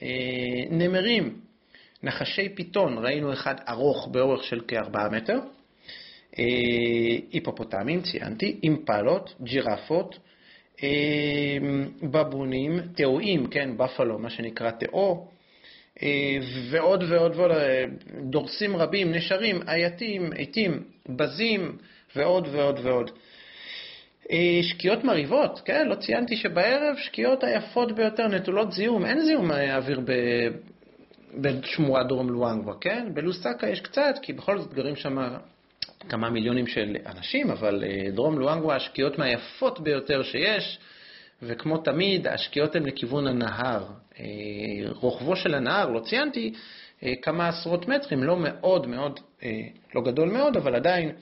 אה, 0.02 0.08
נמרים, 0.70 1.40
נחשי 2.02 2.48
פיתון, 2.48 2.98
ראינו 2.98 3.32
אחד 3.32 3.54
ארוך 3.68 4.08
באורך 4.08 4.44
של 4.44 4.60
כארבעה 4.68 5.08
מטר, 5.08 5.38
אה, 6.38 6.44
היפופוטמים, 7.32 8.02
ציינתי, 8.02 8.56
אימפלות, 8.62 9.34
ג'ירפות, 9.42 10.18
אה, 10.82 11.58
בבונים, 12.02 12.80
תאואים, 12.94 13.46
כן, 13.46 13.76
בפלו, 13.76 14.18
מה 14.18 14.30
שנקרא 14.30 14.70
תאו, 14.70 15.26
ועוד 16.70 17.04
ועוד 17.08 17.32
ועוד, 17.36 17.50
אה, 17.50 17.84
דורסים 18.20 18.76
רבים, 18.76 19.12
נשרים, 19.12 19.60
אייתים, 19.68 20.32
עיתים, 20.32 20.82
בזים, 21.08 21.76
ועוד 22.16 22.48
ועוד 22.52 22.80
ועוד. 22.82 23.10
אה, 24.30 24.60
שקיעות 24.62 25.04
מרהיבות, 25.04 25.60
כן, 25.64 25.88
לא 25.88 25.94
ציינתי 25.94 26.36
שבערב 26.36 26.96
שקיעות 26.98 27.44
היפות 27.44 27.92
ביותר 27.92 28.28
נטולות 28.28 28.72
זיהום, 28.72 29.04
אין 29.04 29.20
זיהום 29.20 29.50
אוויר 29.50 30.00
ב... 30.00 30.12
בשמורת 31.34 32.06
דרום 32.06 32.30
לואנגווה, 32.30 32.74
כן? 32.80 33.08
בלוסקה 33.14 33.68
יש 33.68 33.80
קצת, 33.80 34.14
כי 34.22 34.32
בכל 34.32 34.58
זאת 34.58 34.74
גרים 34.74 34.96
שם 34.96 35.18
כמה 36.08 36.30
מיליונים 36.30 36.66
של 36.66 36.96
אנשים, 37.06 37.50
אבל 37.50 37.84
דרום 38.14 38.38
לואנגווה 38.38 38.76
השקיעות 38.76 39.18
מהיפות 39.18 39.80
ביותר 39.80 40.22
שיש. 40.22 40.78
וכמו 41.42 41.78
תמיד, 41.78 42.26
השקיעות 42.26 42.76
הן 42.76 42.86
לכיוון 42.86 43.26
הנהר. 43.26 43.86
אה, 44.20 44.24
רוחבו 44.92 45.36
של 45.36 45.54
הנהר, 45.54 45.90
לא 45.90 46.00
ציינתי, 46.00 46.52
אה, 47.02 47.12
כמה 47.22 47.48
עשרות 47.48 47.88
מטרים, 47.88 48.22
לא 48.22 48.36
מאוד 48.36 48.86
מאוד, 48.86 49.20
אה, 49.42 49.60
לא 49.94 50.02
גדול 50.02 50.28
מאוד, 50.28 50.56
אבל 50.56 50.74
עדיין 50.74 51.12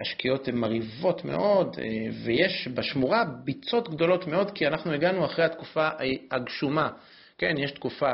השקיעות 0.00 0.48
הן 0.48 0.54
מרהיבות 0.54 1.24
מאוד, 1.24 1.76
ויש 2.24 2.68
בשמורה 2.74 3.24
ביצות 3.44 3.88
גדולות 3.88 4.26
מאוד, 4.26 4.50
כי 4.50 4.66
אנחנו 4.66 4.92
הגענו 4.92 5.24
אחרי 5.24 5.44
התקופה 5.44 5.88
הגשומה. 6.30 6.88
כן, 7.38 7.54
יש 7.58 7.70
תקופה 7.70 8.12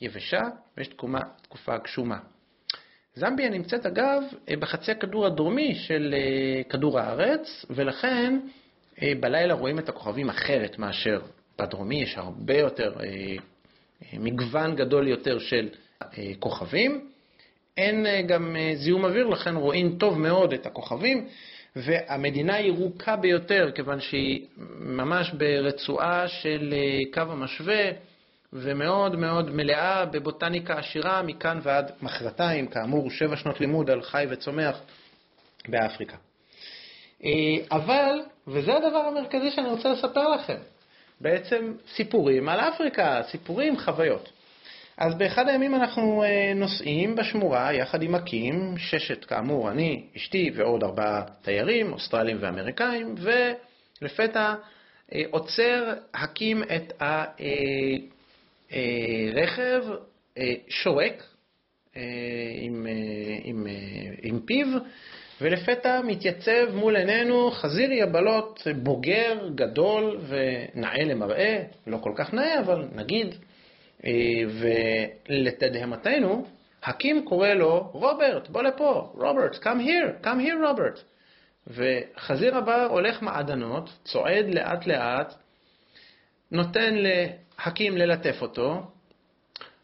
יבשה 0.00 0.40
ויש 0.76 0.88
תקופה, 0.88 1.18
תקופה 1.42 1.76
גשומה. 1.78 2.18
זמביה 3.14 3.50
נמצאת 3.50 3.86
אגב 3.86 4.22
בחצי 4.58 4.90
הכדור 4.90 5.26
הדרומי 5.26 5.74
של 5.74 6.14
כדור 6.68 6.98
הארץ, 6.98 7.66
ולכן 7.70 8.38
בלילה 9.20 9.54
רואים 9.54 9.78
את 9.78 9.88
הכוכבים 9.88 10.28
אחרת 10.28 10.78
מאשר 10.78 11.20
בדרומי, 11.58 12.02
יש 12.02 12.18
הרבה 12.18 12.58
יותר, 12.58 12.92
אה, 13.00 13.04
אה, 13.04 14.18
מגוון 14.18 14.76
גדול 14.76 15.08
יותר 15.08 15.38
של 15.38 15.68
כוכבים. 16.38 17.08
אין 17.76 18.06
גם 18.26 18.56
זיהום 18.74 19.04
אוויר, 19.04 19.26
לכן 19.26 19.56
רואים 19.56 19.96
טוב 19.98 20.18
מאוד 20.18 20.52
את 20.52 20.66
הכוכבים, 20.66 21.28
והמדינה 21.76 22.60
ירוקה 22.60 23.16
ביותר, 23.16 23.70
כיוון 23.74 24.00
שהיא 24.00 24.46
ממש 24.80 25.30
ברצועה 25.30 26.28
של 26.28 26.74
קו 27.14 27.20
המשווה, 27.20 27.90
ומאוד 28.52 29.16
מאוד 29.16 29.50
מלאה 29.50 30.04
בבוטניקה 30.04 30.78
עשירה 30.78 31.22
מכאן 31.22 31.60
ועד 31.62 31.90
מחרתיים, 32.02 32.66
כאמור, 32.66 33.10
שבע 33.10 33.36
שנות 33.36 33.60
לימוד 33.60 33.90
על 33.90 34.02
חי 34.02 34.26
וצומח 34.30 34.80
באפריקה. 35.68 36.16
אבל 37.70 38.20
וזה 38.46 38.74
הדבר 38.74 38.98
המרכזי 38.98 39.50
שאני 39.50 39.68
רוצה 39.68 39.88
לספר 39.88 40.28
לכם. 40.28 40.56
בעצם 41.20 41.72
סיפורים 41.94 42.48
על 42.48 42.60
אפריקה, 42.60 43.22
סיפורים, 43.30 43.78
חוויות. 43.78 44.32
אז 44.96 45.14
באחד 45.14 45.48
הימים 45.48 45.74
אנחנו 45.74 46.24
אה, 46.24 46.52
נוסעים 46.54 47.16
בשמורה 47.16 47.72
יחד 47.72 48.02
עם 48.02 48.14
אקים, 48.14 48.74
ששת 48.78 49.24
כאמור, 49.24 49.70
אני, 49.70 50.02
אשתי 50.16 50.50
ועוד 50.54 50.84
ארבעה 50.84 51.22
תיירים, 51.42 51.92
אוסטרלים 51.92 52.36
ואמריקאים, 52.40 53.14
ולפתע 54.02 54.54
אה, 55.14 55.22
עוצר 55.30 55.94
הקים 56.14 56.62
את 56.62 56.92
הרכב, 58.70 59.82
שורק 60.68 61.24
עם, 62.60 62.86
עם, 63.44 63.66
עם 64.22 64.40
פיו, 64.40 64.66
ולפתע 65.42 66.00
מתייצב 66.04 66.74
מול 66.74 66.96
עינינו 66.96 67.50
חזיר 67.50 67.92
יבלות 67.92 68.60
בוגר, 68.82 69.48
גדול 69.54 70.20
ונאה 70.28 71.04
למראה, 71.04 71.62
לא 71.86 71.98
כל 72.02 72.12
כך 72.16 72.34
נאה, 72.34 72.60
אבל 72.60 72.88
נגיד, 72.94 73.34
אה, 74.04 74.10
ולתדהמתנו, 75.28 76.46
הקים 76.82 77.24
קורא 77.24 77.48
לו, 77.48 77.90
רוברט, 77.92 78.48
בוא 78.48 78.62
לפה, 78.62 79.12
רוברט, 79.14 79.54
come 79.54 79.80
here, 79.80 80.24
come 80.24 80.40
here, 80.46 80.68
רוברט. 80.68 81.00
וחזיר 81.66 82.56
הבר 82.56 82.86
הולך 82.90 83.22
מעדנות, 83.22 83.90
צועד 84.04 84.54
לאט 84.54 84.86
לאט, 84.86 85.34
נותן 86.50 86.94
להקים 86.94 87.96
ללטף 87.96 88.42
אותו, 88.42 88.82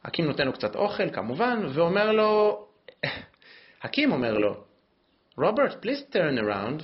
הקים 0.04 0.24
נותן 0.24 0.46
לו 0.46 0.52
קצת 0.52 0.76
אוכל 0.76 1.10
כמובן, 1.10 1.66
ואומר 1.74 2.12
לו, 2.12 2.64
הקים 3.82 4.12
אומר 4.12 4.38
לו, 4.38 4.67
רוברט, 5.38 5.84
please 5.84 6.14
turn 6.14 6.38
around, 6.38 6.82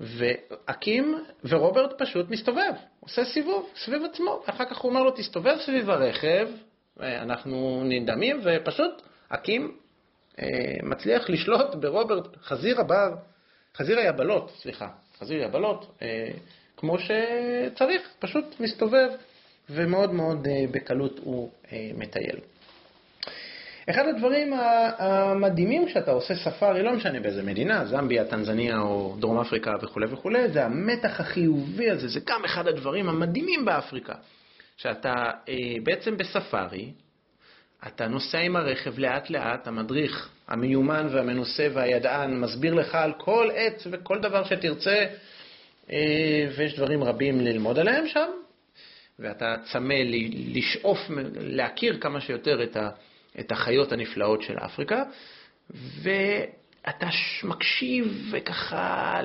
ואקים, 0.00 1.24
ורוברט 1.44 2.02
פשוט 2.02 2.30
מסתובב, 2.30 2.72
עושה 3.00 3.24
סיבוב 3.24 3.70
סביב 3.84 4.02
עצמו, 4.04 4.42
ואחר 4.46 4.64
כך 4.64 4.78
הוא 4.78 4.90
אומר 4.90 5.02
לו, 5.02 5.10
תסתובב 5.10 5.56
סביב 5.66 5.90
הרכב, 5.90 6.48
אנחנו 7.00 7.82
נדמים, 7.84 8.40
ופשוט 8.44 9.02
אקים 9.28 9.76
אה, 10.38 10.46
מצליח 10.82 11.30
לשלוט 11.30 11.74
ברוברט, 11.74 12.36
חזיר 12.42 12.80
הבר, 12.80 13.14
חזיר 13.76 13.98
היבלות, 13.98 14.50
סליחה, 14.62 14.88
חזיר 15.18 15.42
יבלות, 15.42 15.98
אה, 16.02 16.30
כמו 16.76 16.96
שצריך, 16.98 18.08
פשוט 18.18 18.60
מסתובב, 18.60 19.08
ומאוד 19.70 20.12
מאוד 20.12 20.46
אה, 20.46 20.64
בקלות 20.70 21.18
הוא 21.18 21.50
אה, 21.72 21.90
מטייל. 21.94 22.36
אחד 23.90 24.08
הדברים 24.08 24.52
המדהימים 24.98 25.86
כשאתה 25.86 26.10
עושה 26.10 26.34
ספארי, 26.34 26.82
לא 26.82 26.92
משנה 26.92 27.20
באיזה 27.20 27.42
מדינה, 27.42 27.84
זמביה, 27.84 28.24
טנזניה 28.24 28.78
או 28.78 29.16
דרום 29.20 29.38
אפריקה 29.38 29.74
וכולי 29.82 30.06
וכולי, 30.06 30.48
זה 30.48 30.64
המתח 30.64 31.20
החיובי 31.20 31.90
הזה, 31.90 32.08
זה 32.08 32.20
גם 32.26 32.44
אחד 32.44 32.66
הדברים 32.66 33.08
המדהימים 33.08 33.64
באפריקה. 33.64 34.14
שאתה 34.76 35.14
אה, 35.48 35.54
בעצם 35.82 36.16
בספארי, 36.16 36.92
אתה 37.86 38.08
נוסע 38.08 38.38
עם 38.38 38.56
הרכב 38.56 38.98
לאט 38.98 39.30
לאט, 39.30 39.66
המדריך 39.66 40.28
המיומן 40.48 41.06
והמנוסה 41.10 41.68
והידען 41.72 42.40
מסביר 42.40 42.74
לך 42.74 42.94
על 42.94 43.12
כל 43.12 43.48
עץ 43.54 43.86
וכל 43.90 44.18
דבר 44.18 44.44
שתרצה, 44.44 45.06
אה, 45.92 46.48
ויש 46.56 46.76
דברים 46.76 47.04
רבים 47.04 47.40
ללמוד 47.40 47.78
עליהם 47.78 48.08
שם, 48.08 48.28
ואתה 49.18 49.54
צמא 49.72 49.94
לשאוף, 50.54 50.98
להכיר 51.40 51.98
כמה 52.00 52.20
שיותר 52.20 52.62
את 52.62 52.76
ה... 52.76 52.90
את 53.40 53.52
החיות 53.52 53.92
הנפלאות 53.92 54.42
של 54.42 54.58
אפריקה, 54.58 55.02
ואתה 56.02 57.06
מקשיב 57.44 58.30
וככה 58.30 59.20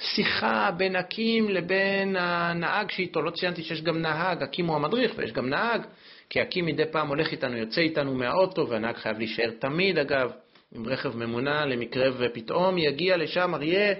לשיחה 0.00 0.70
בין 0.76 0.96
אקים 0.96 1.48
לבין 1.48 2.16
הנהג 2.16 2.90
שאיתו, 2.90 3.22
לא 3.22 3.30
ציינתי 3.30 3.62
שיש 3.62 3.82
גם 3.82 3.98
נהג, 3.98 4.42
אקים 4.42 4.66
הוא 4.66 4.76
המדריך 4.76 5.12
ויש 5.16 5.32
גם 5.32 5.48
נהג, 5.48 5.82
כי 6.30 6.42
אקים 6.42 6.66
מדי 6.66 6.86
פעם 6.92 7.08
הולך 7.08 7.32
איתנו, 7.32 7.56
יוצא 7.56 7.80
איתנו 7.80 8.14
מהאוטו, 8.14 8.68
והנהג 8.68 8.96
חייב 8.96 9.18
להישאר 9.18 9.50
תמיד, 9.58 9.98
אגב, 9.98 10.30
עם 10.74 10.86
רכב 10.86 11.16
ממונע, 11.16 11.66
למקרה 11.66 12.08
ופתאום 12.18 12.78
יגיע 12.78 13.16
לשם 13.16 13.54
אריה, 13.54 13.94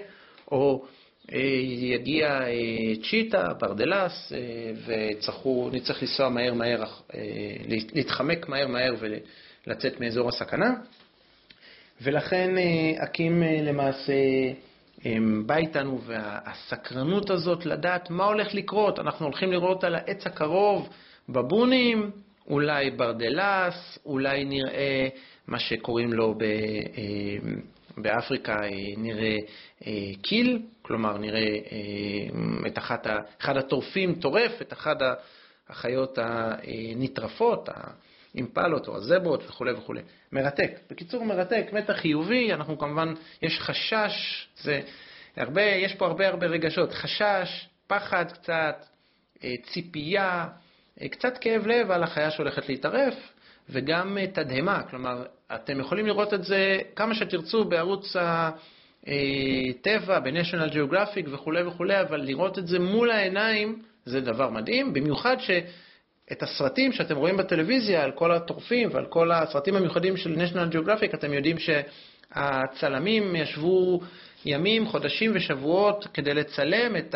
או 0.51 0.85
יגיע 1.29 2.27
אה, 2.27 2.51
צ'יטה, 3.09 3.53
ברדלס, 3.59 4.33
אה, 4.33 4.71
ונצטרך 5.45 6.01
לנסוע 6.01 6.29
מהר 6.29 6.53
מהר, 6.53 6.83
להתחמק 7.95 8.49
מהר 8.49 8.67
מהר 8.67 8.95
ולצאת 9.67 9.99
מאזור 9.99 10.29
הסכנה. 10.29 10.73
ולכן 12.01 12.55
אקים 13.03 13.43
למעשה 13.43 14.13
בא 15.45 15.55
איתנו, 15.55 16.01
והסקרנות 16.01 17.29
הזאת 17.29 17.65
לדעת 17.65 18.09
מה 18.09 18.25
הולך 18.25 18.53
לקרות, 18.53 18.99
אנחנו 18.99 19.25
הולכים 19.25 19.51
לראות 19.51 19.83
על 19.83 19.95
העץ 19.95 20.27
הקרוב 20.27 20.89
בבונים, 21.29 22.11
אולי 22.49 22.91
ברדלס, 22.91 23.99
אולי 24.05 24.45
נראה 24.45 25.07
מה 25.47 25.59
שקוראים 25.59 26.13
לו 26.13 26.33
ב... 26.37 26.43
באפריקה 27.97 28.59
נראה 28.97 29.37
קיל, 30.21 30.61
כלומר 30.81 31.17
נראה 31.17 31.39
אה, 31.39 32.67
את 32.67 32.77
אחת, 32.77 33.07
אחד 33.41 33.57
הטורפים 33.57 34.15
טורף 34.15 34.61
את 34.61 34.73
אחת 34.73 34.97
החיות 35.69 36.17
הנטרפות, 36.21 37.69
האימפלות 38.33 38.87
או 38.87 38.95
הזברות 38.95 39.43
וכו' 39.49 39.65
וכו'. 39.77 39.93
מרתק. 40.31 40.71
בקיצור, 40.89 41.25
מרתק, 41.25 41.65
מתח 41.73 41.93
חיובי, 41.93 42.53
אנחנו 42.53 42.77
כמובן, 42.77 43.13
יש 43.41 43.59
חשש, 43.59 44.47
זה 44.61 44.81
הרבה, 45.35 45.61
יש 45.61 45.95
פה 45.95 46.05
הרבה 46.05 46.27
הרבה 46.27 46.47
רגשות, 46.47 46.93
חשש, 46.93 47.69
פחד 47.87 48.31
קצת, 48.31 48.85
אה, 49.43 49.53
ציפייה, 49.63 50.47
אה, 51.01 51.09
קצת 51.09 51.37
כאב 51.37 51.67
לב 51.67 51.91
על 51.91 52.03
החיה 52.03 52.31
שהולכת 52.31 52.69
להתערף, 52.69 53.15
וגם 53.69 54.17
תדהמה, 54.33 54.83
כלומר, 54.89 55.25
אתם 55.55 55.79
יכולים 55.79 56.05
לראות 56.05 56.33
את 56.33 56.43
זה 56.43 56.79
כמה 56.95 57.15
שתרצו 57.15 57.63
בערוץ 57.63 58.15
ה... 58.15 58.51
אה, 59.07 59.73
טבע, 59.81 60.19
ב-National 60.19 60.73
Geographic 60.73 61.29
וכולי 61.31 61.63
וכולי, 61.63 62.01
אבל 62.01 62.21
לראות 62.21 62.59
את 62.59 62.67
זה 62.67 62.79
מול 62.79 63.11
העיניים 63.11 63.81
זה 64.05 64.21
דבר 64.21 64.49
מדהים, 64.49 64.93
במיוחד 64.93 65.37
שאת 65.39 66.43
הסרטים 66.43 66.91
שאתם 66.91 67.15
רואים 67.15 67.37
בטלוויזיה 67.37 68.03
על 68.03 68.11
כל 68.11 68.31
הטורפים 68.31 68.89
ועל 68.91 69.05
כל 69.05 69.31
הסרטים 69.31 69.75
המיוחדים 69.75 70.17
של 70.17 70.35
National 70.35 70.75
Geographic, 70.75 71.13
אתם 71.13 71.33
יודעים 71.33 71.57
שהצלמים 71.59 73.35
ישבו 73.35 74.01
ימים, 74.45 74.87
חודשים 74.87 75.31
ושבועות 75.35 76.07
כדי 76.13 76.33
לצלם 76.33 76.95
את 76.95 77.15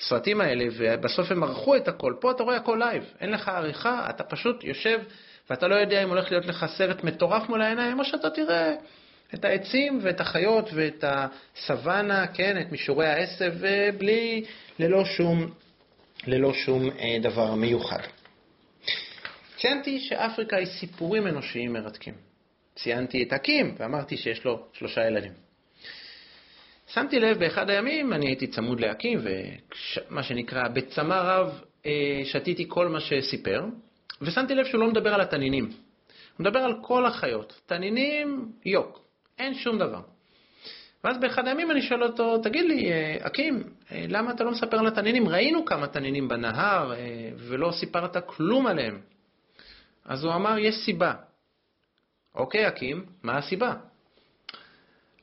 הסרטים 0.00 0.40
האלה, 0.40 0.64
ובסוף 0.76 1.30
הם 1.30 1.42
ערכו 1.42 1.76
את 1.76 1.88
הכל. 1.88 2.14
פה 2.20 2.30
אתה 2.30 2.42
רואה 2.42 2.56
הכל 2.56 2.76
live, 2.78 3.04
אין 3.20 3.30
לך 3.30 3.48
עריכה, 3.48 4.06
אתה 4.10 4.24
פשוט 4.24 4.64
יושב 4.64 4.98
ואתה 5.50 5.68
לא 5.68 5.74
יודע 5.74 6.02
אם 6.02 6.08
הולך 6.08 6.30
להיות 6.30 6.46
לך 6.46 6.66
סרט 6.76 7.04
מטורף 7.04 7.48
מול 7.48 7.62
העיניים, 7.62 7.98
או 7.98 8.04
שאתה 8.04 8.30
תראה 8.30 8.74
את 9.34 9.44
העצים 9.44 10.00
ואת 10.02 10.20
החיות 10.20 10.70
ואת 10.74 11.04
הסוואנה, 11.06 12.26
כן, 12.26 12.60
את 12.60 12.72
מישורי 12.72 13.06
העשב, 13.06 13.54
ובלי, 13.60 14.44
ללא 14.78 15.04
שום, 15.04 15.50
ללא 16.26 16.52
שום 16.52 16.90
אה, 16.90 17.16
דבר 17.22 17.54
מיוחד. 17.54 18.02
ציינתי 19.56 20.00
שאפריקה 20.00 20.56
היא 20.56 20.66
סיפורים 20.66 21.26
אנושיים 21.26 21.72
מרתקים. 21.72 22.14
ציינתי 22.74 23.22
את 23.22 23.32
הקים 23.32 23.74
ואמרתי 23.78 24.16
שיש 24.16 24.44
לו 24.44 24.66
שלושה 24.72 25.06
ילדים. 25.06 25.32
שמתי 26.86 27.20
לב 27.20 27.38
באחד 27.38 27.70
הימים, 27.70 28.12
אני 28.12 28.26
הייתי 28.26 28.46
צמוד 28.46 28.80
להקים, 28.80 29.20
ומה 29.22 30.22
שנקרא, 30.22 30.68
בצמא 30.68 31.14
רב 31.14 31.62
אה, 31.86 32.20
שתיתי 32.24 32.64
כל 32.68 32.88
מה 32.88 33.00
שסיפר, 33.00 33.64
ושמתי 34.22 34.54
לב 34.54 34.66
שהוא 34.66 34.80
לא 34.80 34.88
מדבר 34.88 35.14
על 35.14 35.20
התנינים. 35.20 35.64
הוא 35.64 36.44
מדבר 36.44 36.58
על 36.58 36.74
כל 36.82 37.06
החיות. 37.06 37.60
תנינים, 37.66 38.52
יוק. 38.64 39.00
אין 39.38 39.54
שום 39.54 39.78
דבר. 39.78 40.00
ואז 41.04 41.18
באחד 41.20 41.46
הימים 41.48 41.70
אני 41.70 41.82
שואל 41.82 42.02
אותו, 42.02 42.38
תגיד 42.38 42.64
לי, 42.64 42.92
אה, 42.92 43.16
אקים, 43.20 43.62
אה, 43.92 44.04
למה 44.08 44.30
אתה 44.30 44.44
לא 44.44 44.50
מספר 44.50 44.78
על 44.78 44.86
התנינים? 44.86 45.28
ראינו 45.28 45.64
כמה 45.64 45.86
תנינים 45.86 46.28
בנהר 46.28 46.92
אה, 46.92 47.30
ולא 47.36 47.70
סיפרת 47.80 48.16
כלום 48.26 48.66
עליהם. 48.66 49.00
אז 50.04 50.24
הוא 50.24 50.34
אמר, 50.34 50.58
יש 50.58 50.74
סיבה. 50.84 51.12
אוקיי, 52.34 52.68
אקים, 52.68 53.06
מה 53.22 53.38
הסיבה? 53.38 53.74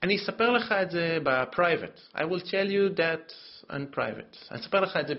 אני 0.03 0.15
אספר 0.15 0.51
לך 0.51 0.71
את 0.71 0.91
זה 0.91 1.17
ב-private. 1.23 2.17
I 2.17 2.21
will 2.21 2.43
tell 2.43 2.69
you 2.69 2.97
that 2.97 3.34
on 3.69 3.95
private. 3.95 4.51
אני 4.51 4.60
אספר 4.60 4.79
לך 4.79 4.97
את 4.97 5.08
זה 5.08 5.13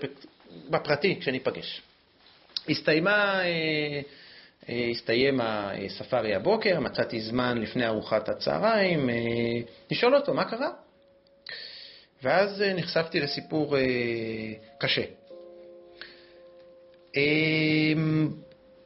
בפרטי 0.69 1.19
כשניפגש. 1.19 1.81
הסתיימה... 2.69 3.41
אה, 4.69 4.89
הסתיים 4.91 5.39
הספארי 5.41 6.35
הבוקר, 6.35 6.79
מצאתי 6.79 7.21
זמן 7.21 7.57
לפני 7.57 7.87
ארוחת 7.87 8.29
הצהריים, 8.29 9.09
אה, 9.09 9.15
לשאול 9.91 10.15
אותו 10.15 10.33
מה 10.33 10.45
קרה. 10.45 10.69
ואז 12.23 12.61
אה, 12.61 12.73
נחשפתי 12.73 13.19
לסיפור 13.19 13.75
קשה. 14.79 15.03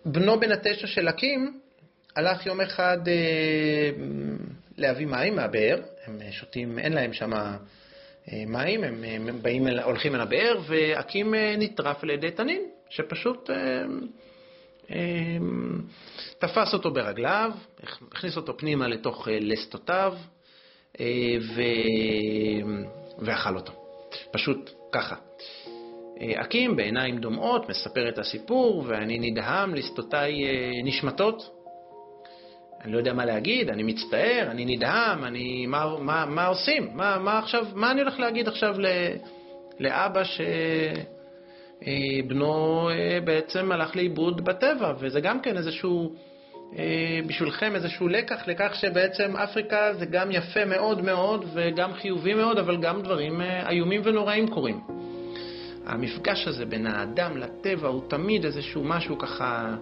בנו 0.05 0.39
בן 0.39 0.51
התשע 0.51 0.87
של 0.87 1.09
אקים 1.09 1.59
הלך 2.15 2.45
יום 2.45 2.61
אחד 2.61 2.97
להביא 4.77 5.05
מים 5.05 5.35
מהבאר, 5.35 5.81
הם 6.05 6.19
שותים, 6.31 6.79
אין 6.79 6.93
להם 6.93 7.13
שם 7.13 7.31
מים, 8.47 8.83
הם 8.83 9.41
באים, 9.41 9.67
הולכים 9.67 10.15
אל 10.15 10.21
הבאר, 10.21 10.59
ואקים 10.67 11.33
נטרף 11.57 12.03
על 12.03 12.09
ידי 12.09 12.31
תנין, 12.31 12.61
שפשוט 12.91 13.49
תפס 16.39 16.73
אותו 16.73 16.93
ברגליו, 16.93 17.51
הכניס 18.11 18.37
אותו 18.37 18.57
פנימה 18.57 18.87
לתוך 18.87 19.27
לסתותיו 19.31 20.13
ו... 21.55 21.61
ואכל 23.19 23.55
אותו. 23.55 23.73
פשוט 24.31 24.69
ככה. 24.91 25.15
אקים 26.35 26.75
בעיניים 26.75 27.17
דומעות 27.17 27.69
מספר 27.69 28.09
את 28.09 28.19
הסיפור, 28.19 28.83
ואני 28.87 29.31
נדהם, 29.31 29.75
לסתותיי 29.75 30.33
נשמטות. 30.83 31.61
אני 32.81 32.91
לא 32.91 32.97
יודע 32.97 33.13
מה 33.13 33.25
להגיד, 33.25 33.69
אני 33.69 33.83
מצטער, 33.83 34.47
אני 34.51 34.65
נדהם, 34.65 35.23
אני... 35.23 35.65
מה, 35.65 35.99
מה, 35.99 36.25
מה 36.25 36.45
עושים? 36.45 36.89
מה, 36.93 37.17
מה 37.19 37.39
עכשיו, 37.39 37.65
מה 37.73 37.91
אני 37.91 38.01
הולך 38.01 38.19
להגיד 38.19 38.47
עכשיו 38.47 38.79
ל, 38.79 38.85
לאבא 39.79 40.23
שבנו 40.23 41.20
אה, 41.87 43.19
בעצם 43.23 43.71
הלך 43.71 43.95
לאיבוד 43.95 44.45
בטבע, 44.45 44.93
וזה 44.99 45.21
גם 45.21 45.41
כן 45.41 45.57
איזשהו, 45.57 46.15
אה, 46.77 47.19
בשבילכם 47.27 47.75
איזשהו 47.75 48.07
לקח 48.07 48.47
לכך 48.47 48.75
שבעצם 48.75 49.35
אפריקה 49.35 49.93
זה 49.93 50.05
גם 50.05 50.31
יפה 50.31 50.65
מאוד 50.65 51.01
מאוד 51.01 51.45
וגם 51.53 51.93
חיובי 51.93 52.33
מאוד, 52.33 52.57
אבל 52.57 52.77
גם 52.77 53.01
דברים 53.01 53.41
אה, 53.41 53.69
איומים 53.69 54.01
ונוראים 54.03 54.47
קורים. 54.47 54.79
המפגש 55.85 56.47
הזה 56.47 56.65
בין 56.65 56.87
האדם 56.87 57.37
לטבע 57.37 57.87
הוא 57.87 58.01
תמיד 58.09 58.45
איזשהו 58.45 58.83
משהו 58.83 59.17
ככה... 59.17 59.75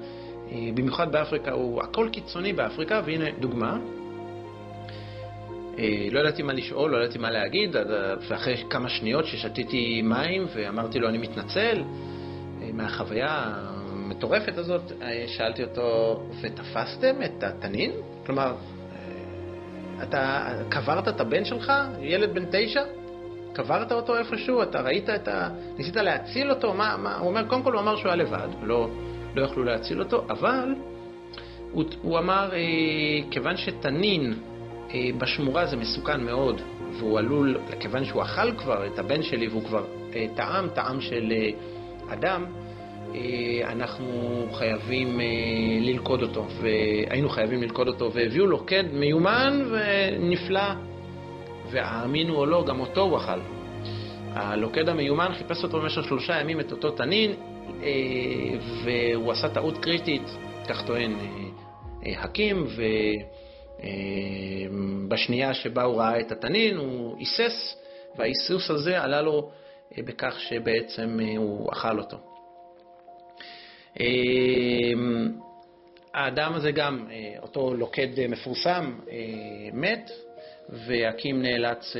אה, 0.51 0.69
במיוחד 0.73 1.11
באפריקה, 1.11 1.51
הוא 1.51 1.81
הכל 1.81 2.09
קיצוני 2.11 2.53
באפריקה, 2.53 3.01
והנה 3.05 3.25
דוגמה. 3.39 3.77
אה, 5.79 6.07
לא 6.11 6.19
ידעתי 6.19 6.43
מה 6.43 6.53
לשאול, 6.53 6.91
לא 6.91 6.97
ידעתי 6.97 7.17
מה 7.17 7.31
להגיד, 7.31 7.75
ואחרי 8.29 8.63
כמה 8.69 8.89
שניות 8.89 9.25
ששתיתי 9.25 10.01
מים 10.01 10.45
ואמרתי 10.55 10.99
לו 10.99 11.09
אני 11.09 11.17
מתנצל 11.17 11.83
אה, 12.61 12.69
מהחוויה 12.73 13.53
המטורפת 13.55 14.57
הזאת, 14.57 14.91
שאלתי 15.27 15.63
אותו, 15.63 16.19
ותפסתם 16.41 17.15
את 17.25 17.43
התנין? 17.43 17.91
כלומר, 18.25 18.55
אתה 20.03 20.51
קברת 20.69 21.07
את 21.07 21.21
הבן 21.21 21.45
שלך, 21.45 21.73
ילד 22.01 22.33
בן 22.33 22.45
תשע? 22.51 22.83
קברת 23.53 23.91
אותו 23.91 24.17
איפשהו? 24.17 24.63
אתה 24.63 24.81
ראית 24.81 25.09
את 25.09 25.27
ה... 25.27 25.49
ניסית 25.77 25.95
להציל 25.95 26.49
אותו? 26.49 26.73
מה, 26.73 26.97
מה? 26.97 27.17
הוא 27.17 27.27
אומר, 27.27 27.47
קודם 27.47 27.63
כל 27.63 27.73
הוא 27.73 27.81
אמר 27.81 27.95
שהוא 27.95 28.07
היה 28.07 28.15
לבד, 28.15 28.47
לא... 28.63 28.89
לא 29.35 29.41
יכלו 29.45 29.63
להציל 29.63 29.99
אותו, 29.99 30.25
אבל 30.29 30.75
הוא, 31.71 31.83
הוא 32.01 32.19
אמר, 32.19 32.49
אה, 32.53 32.59
כיוון 33.31 33.57
שתנין 33.57 34.33
אה, 34.33 34.58
בשמורה 35.17 35.65
זה 35.65 35.77
מסוכן 35.77 36.23
מאוד, 36.23 36.61
והוא 36.99 37.19
עלול, 37.19 37.57
כיוון 37.79 38.05
שהוא 38.05 38.21
אכל 38.21 38.57
כבר 38.57 38.87
את 38.87 38.99
הבן 38.99 39.23
שלי 39.23 39.47
והוא 39.47 39.63
כבר 39.63 39.85
אה, 40.15 40.25
טעם 40.35 40.69
טעם 40.69 41.01
של 41.01 41.31
אה, 41.31 41.49
אדם, 42.13 42.45
אה, 43.15 43.71
אנחנו 43.71 44.45
חייבים 44.53 45.19
אה, 45.19 45.25
ללכוד 45.81 46.21
אותו, 46.21 46.47
והיינו 46.61 47.29
חייבים 47.29 47.61
ללכוד 47.61 47.87
אותו, 47.87 48.13
והביאו 48.13 48.45
לו 48.45 48.65
קד 48.65 48.83
מיומן 48.93 49.61
ונפלא, 49.69 50.73
והאמינו 51.71 52.35
או 52.35 52.45
לא, 52.45 52.65
גם 52.67 52.79
אותו 52.79 53.01
הוא 53.01 53.17
אכל. 53.17 53.39
הלוכד 54.33 54.89
המיומן 54.89 55.33
חיפש 55.37 55.63
אותו 55.63 55.81
במשך 55.81 56.03
שלושה 56.03 56.41
ימים 56.41 56.59
את 56.59 56.71
אותו 56.71 56.91
תנין, 56.91 57.31
אה, 57.83 57.87
והוא 58.83 59.31
עשה 59.31 59.49
טעות 59.49 59.77
קריטית, 59.77 60.37
כך 60.69 60.85
טוען 60.85 61.13
אה, 61.13 61.27
אה, 62.05 62.21
הקים, 63.79 65.05
ובשנייה 65.05 65.53
שבה 65.53 65.83
הוא 65.83 65.97
ראה 65.97 66.19
את 66.19 66.31
התנין 66.31 66.77
הוא 66.77 67.17
היסס, 67.17 67.75
וההיסוס 68.17 68.69
הזה 68.69 69.01
עלה 69.01 69.21
לו 69.21 69.51
בכך 69.97 70.39
שבעצם 70.39 71.19
הוא 71.37 71.71
אכל 71.71 71.99
אותו. 71.99 72.17
האדם 76.13 76.53
הזה 76.53 76.71
גם, 76.71 77.07
אותו 77.41 77.73
לוכד 77.73 78.07
מפורסם, 78.29 78.99
מת, 79.73 80.11
והקים 80.69 81.41
נאלץ, 81.41 81.95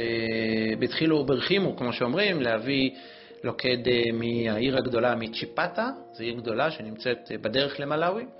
בתחילו 0.80 1.26
ברחימו, 1.26 1.76
כמו 1.76 1.94
שאומרים, 1.94 2.42
להביא 2.42 2.92
לוכד 3.44 3.88
אה, 3.88 4.04
מהעיר 4.14 4.78
הגדולה 4.78 5.16
מצ'יפטה, 5.16 5.90
זו 6.14 6.24
עיר 6.24 6.36
גדולה 6.36 6.72
שנמצאת 6.72 7.32
אה, 7.32 7.38
בדרך 7.38 7.80
למלאווי, 7.80 8.24
אה, 8.24 8.39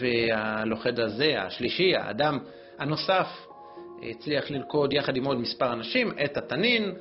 והלוכד 0.00 1.00
הזה, 1.00 1.42
השלישי, 1.42 1.96
האדם 1.96 2.38
הנוסף, 2.78 3.26
הצליח 4.10 4.50
ללכוד 4.50 4.92
יחד 4.92 5.16
עם 5.16 5.24
עוד 5.24 5.40
מספר 5.40 5.72
אנשים 5.72 6.10
את 6.24 6.36
התנין, 6.36 6.92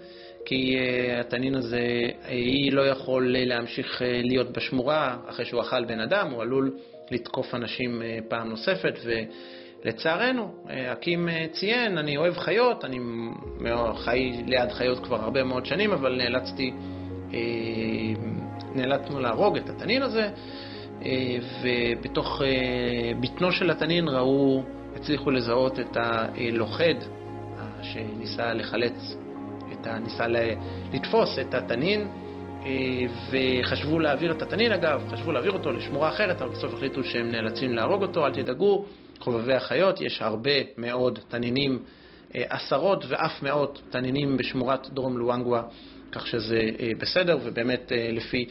כי 0.45 0.77
התנין 1.19 1.55
הזה, 1.55 2.09
היא 2.27 2.73
לא 2.73 2.81
יכול 2.81 3.35
להמשיך 3.37 4.01
להיות 4.05 4.51
בשמורה 4.51 5.17
אחרי 5.29 5.45
שהוא 5.45 5.61
אכל 5.61 5.85
בן 5.85 5.99
אדם, 5.99 6.31
הוא 6.31 6.41
עלול 6.41 6.71
לתקוף 7.11 7.55
אנשים 7.55 8.01
פעם 8.27 8.49
נוספת, 8.49 8.99
ולצערנו, 9.83 10.65
אקים 10.91 11.29
ציין, 11.51 11.97
אני 11.97 12.17
אוהב 12.17 12.37
חיות, 12.37 12.85
אני 12.85 12.99
חי 13.95 14.31
ליד 14.47 14.71
חיות 14.71 15.03
כבר 15.03 15.21
הרבה 15.21 15.43
מאוד 15.43 15.65
שנים, 15.65 15.91
אבל 15.91 16.15
נאלצתי, 16.15 16.73
נאלצנו 18.75 19.19
להרוג 19.19 19.57
את 19.57 19.69
התנין 19.69 20.01
הזה, 20.01 20.29
ובתוך 21.63 22.41
בטנו 23.19 23.51
של 23.51 23.71
התנין 23.71 24.07
ראו, 24.07 24.63
הצליחו 24.95 25.31
לזהות 25.31 25.79
את 25.79 25.97
הלוכד 25.97 26.95
שניסה 27.81 28.53
לחלץ, 28.53 29.15
את 29.73 29.87
ה, 29.87 29.99
ניסה 29.99 30.25
לתפוס 30.93 31.39
את 31.39 31.53
התנין, 31.53 32.07
וחשבו 33.31 33.99
להעביר 33.99 34.31
את 34.31 34.41
התנין 34.41 34.71
אגב, 34.71 35.03
חשבו 35.11 35.31
להעביר 35.31 35.51
אותו 35.51 35.71
לשמורה 35.71 36.09
אחרת, 36.09 36.41
אבל 36.41 36.51
בסוף 36.51 36.73
החליטו 36.73 37.03
שהם 37.03 37.31
נאלצים 37.31 37.73
להרוג 37.73 38.01
אותו, 38.01 38.25
אל 38.25 38.33
תדאגו, 38.33 38.85
חובבי 39.19 39.53
החיות, 39.53 40.01
יש 40.01 40.21
הרבה 40.21 40.51
מאוד 40.77 41.19
תנינים, 41.27 41.79
אה, 42.35 42.43
עשרות 42.49 43.05
ואף 43.07 43.43
מאות 43.43 43.81
תנינים 43.89 44.37
בשמורת 44.37 44.89
דרום 44.89 45.17
לואנגווה, 45.17 45.63
כך 46.11 46.27
שזה 46.27 46.61
אה, 46.79 46.91
בסדר, 46.97 47.37
ובאמת 47.43 47.91
אה, 47.91 48.09
לפי 48.11 48.45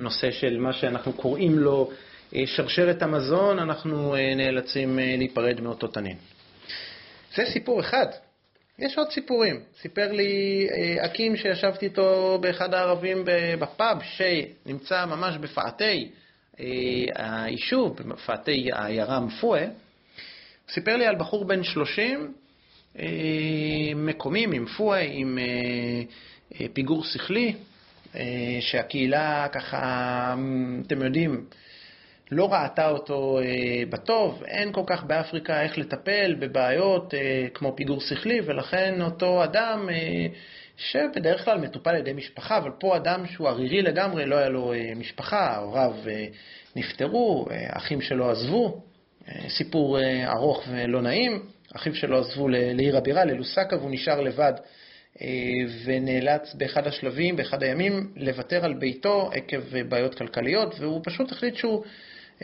נושא 0.00 0.30
של 0.30 0.58
מה 0.58 0.72
שאנחנו 0.72 1.12
קוראים 1.12 1.58
לו 1.58 1.90
שרשרת 2.46 3.02
המזון, 3.02 3.58
אנחנו 3.58 4.14
נאלצים 4.36 4.98
להיפרד 4.98 5.60
מאותו 5.60 5.86
תנין. 5.86 6.16
זה 7.34 7.44
סיפור 7.52 7.80
אחד. 7.80 8.06
יש 8.78 8.98
עוד 8.98 9.10
סיפורים. 9.10 9.60
סיפר 9.80 10.12
לי 10.12 10.66
אקים 11.04 11.36
שישבתי 11.36 11.86
איתו 11.86 12.38
באחד 12.40 12.74
הערבים 12.74 13.24
בפאב, 13.58 13.98
שנמצא 14.02 15.06
ממש 15.06 15.36
בפאתי 15.36 16.10
היישוב, 17.14 17.96
בפאתי 17.96 18.68
העיירה 18.72 19.20
מפואה, 19.20 19.66
סיפר 20.68 20.96
לי 20.96 21.06
על 21.06 21.16
בחור 21.16 21.44
בן 21.44 21.64
30, 21.64 22.32
אה, 22.98 23.04
מקומי, 23.96 24.46
ממפואה, 24.46 25.00
עם 25.00 25.38
אה, 25.38 25.44
אה, 26.60 26.66
פיגור 26.72 27.04
שכלי, 27.04 27.54
שהקהילה 28.60 29.46
ככה, 29.52 30.34
אתם 30.86 31.02
יודעים, 31.02 31.44
לא 32.30 32.52
ראתה 32.52 32.88
אותו 32.88 33.38
בטוב, 33.90 34.42
אין 34.46 34.72
כל 34.72 34.82
כך 34.86 35.04
באפריקה 35.04 35.62
איך 35.62 35.78
לטפל 35.78 36.36
בבעיות 36.38 37.14
כמו 37.54 37.76
פיגור 37.76 38.00
שכלי, 38.00 38.40
ולכן 38.44 39.02
אותו 39.02 39.44
אדם 39.44 39.88
שבדרך 40.80 41.44
כלל 41.44 41.58
מטופל 41.58 41.90
על 41.90 41.96
ידי 41.96 42.12
משפחה, 42.12 42.58
אבל 42.58 42.70
פה 42.78 42.96
אדם 42.96 43.26
שהוא 43.26 43.48
ערירי 43.48 43.82
לגמרי, 43.82 44.26
לא 44.26 44.36
היה 44.36 44.48
לו 44.48 44.72
אה, 44.72 44.92
משפחה, 44.96 45.56
הוריו 45.56 45.92
אה, 46.08 46.26
נפטרו, 46.76 47.46
אה, 47.50 47.66
אחים 47.70 48.00
שלו 48.00 48.30
עזבו, 48.30 48.82
סיפור 49.48 49.98
ארוך 50.24 50.64
ולא 50.70 51.02
נעים, 51.02 51.42
אחיו 51.76 51.94
שלו 51.94 52.18
עזבו 52.18 52.48
לעיר 52.48 52.96
הבירה, 52.96 53.24
ללוסקה, 53.24 53.76
והוא 53.76 53.90
נשאר 53.90 54.20
לבד 54.20 54.52
ונאלץ 55.84 56.54
באחד 56.54 56.86
השלבים, 56.86 57.36
באחד 57.36 57.62
הימים, 57.62 58.12
לוותר 58.16 58.64
על 58.64 58.74
ביתו 58.74 59.30
עקב 59.34 59.82
בעיות 59.88 60.14
כלכליות, 60.14 60.80
והוא 60.80 61.00
פשוט 61.04 61.32
החליט 61.32 61.56
שהוא, 61.56 61.84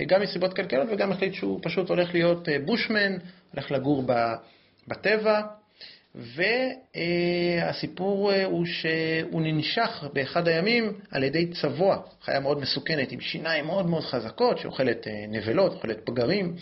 גם 0.07 0.23
מסיבות 0.23 0.55
כלכליות 0.57 0.89
וגם 0.91 1.13
החליט 1.13 1.35
שהוא 1.35 1.61
פשוט 1.63 1.89
הולך 1.89 2.15
להיות 2.15 2.49
בושמן, 2.65 3.17
הולך 3.53 3.71
לגור 3.71 4.05
בטבע. 4.89 5.43
והסיפור 6.95 8.33
אה, 8.33 8.45
הוא 8.45 8.67
שהוא 8.67 9.43
ננשך 9.43 10.05
באחד 10.13 10.49
הימים 10.49 10.93
על 11.11 11.25
ידי 11.25 11.47
צבוע, 11.63 11.99
חיה 12.23 12.41
מאוד 12.41 12.61
מסוכנת, 12.61 13.13
עם 13.13 13.21
שיניים 13.21 13.67
מאוד 13.67 13.87
מאוד 13.87 14.03
חזקות, 14.03 14.59
שאוכלת 14.59 15.07
אה, 15.07 15.25
נבלות, 15.29 15.73
אוכלת 15.73 16.01
פגרים. 16.05 16.55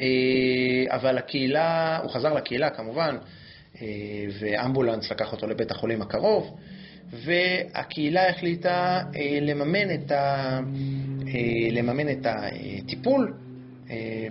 אה, 0.00 0.06
אבל 0.88 1.18
הקהילה, 1.18 1.98
הוא 2.02 2.10
חזר 2.10 2.34
לקהילה 2.34 2.70
כמובן, 2.70 3.16
ואמבולנס 4.40 5.10
לקח 5.10 5.32
אותו 5.32 5.46
לבית 5.46 5.70
החולים 5.70 6.02
הקרוב, 6.02 6.58
והקהילה 7.12 8.28
החליטה 8.28 9.02
לממן 9.40 9.94
את, 9.94 10.10
ה, 10.10 10.60
לממן 11.70 12.08
את 12.08 12.26
הטיפול 12.26 13.34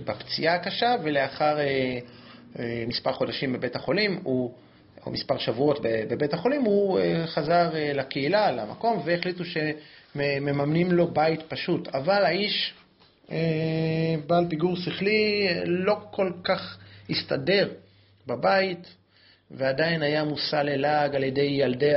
בפציעה 0.06 0.56
הקשה, 0.56 0.96
ולאחר 1.04 1.58
אה, 2.60 2.84
מספר 2.88 3.14
חודשים 3.14 3.54
בבית 3.54 3.76
החולים, 3.76 4.20
הוא, 4.24 4.54
או 5.06 5.12
מספר 5.12 5.38
שבועות 5.38 5.80
בבית 5.82 6.34
החולים, 6.34 6.62
הוא 6.62 7.00
אה, 7.00 7.28
חזר 7.28 7.76
אה, 7.76 7.94
לקהילה, 7.94 8.52
למקום, 8.52 9.02
והחליטו 9.06 9.44
מממנים 10.16 10.92
לו 10.92 11.08
בית 11.08 11.42
פשוט, 11.48 11.88
אבל 11.88 12.26
האיש 12.26 12.74
בעל 14.28 14.46
פיגור 14.50 14.76
שכלי 14.76 15.48
לא 15.66 15.96
כל 16.12 16.32
כך 16.44 16.78
הסתדר 17.10 17.70
בבית, 18.28 18.96
ועדיין 19.52 20.02
היה 20.02 20.24
מושא 20.24 20.56
ללעג 20.56 21.16
על 21.16 21.24
ידי 21.24 21.42
ילדי 21.42 21.94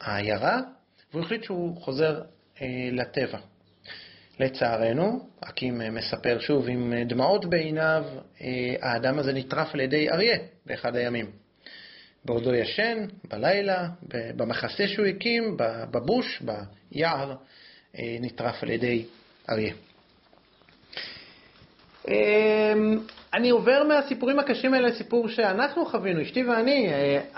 העיירה, 0.00 0.60
והוא 1.12 1.24
החליט 1.24 1.44
שהוא 1.44 1.82
חוזר 1.82 2.22
לטבע. 2.92 3.38
לצערנו, 4.40 5.28
אקים 5.40 5.80
מספר 5.94 6.38
שוב 6.38 6.68
עם 6.68 6.94
דמעות 7.06 7.44
בעיניו, 7.44 8.04
האדם 8.80 9.18
הזה 9.18 9.32
נטרף 9.32 9.74
על 9.74 9.80
ידי 9.80 10.10
אריה 10.10 10.38
באחד 10.66 10.96
הימים. 10.96 11.30
בעודו 12.24 12.54
ישן, 12.54 13.06
בלילה, 13.30 13.88
במחסה 14.36 14.88
שהוא 14.88 15.06
הקים, 15.06 15.56
בבוש, 15.90 16.42
ביער, 16.42 17.36
נטרף 17.98 18.62
על 18.62 18.70
ידי 18.70 19.04
אריה. 19.50 19.74
אני 23.34 23.50
עובר 23.50 23.82
מהסיפורים 23.88 24.38
הקשים 24.38 24.74
האלה 24.74 24.88
לסיפור 24.88 25.28
שאנחנו 25.28 25.86
חווינו, 25.86 26.22
אשתי 26.22 26.44
ואני. 26.44 26.88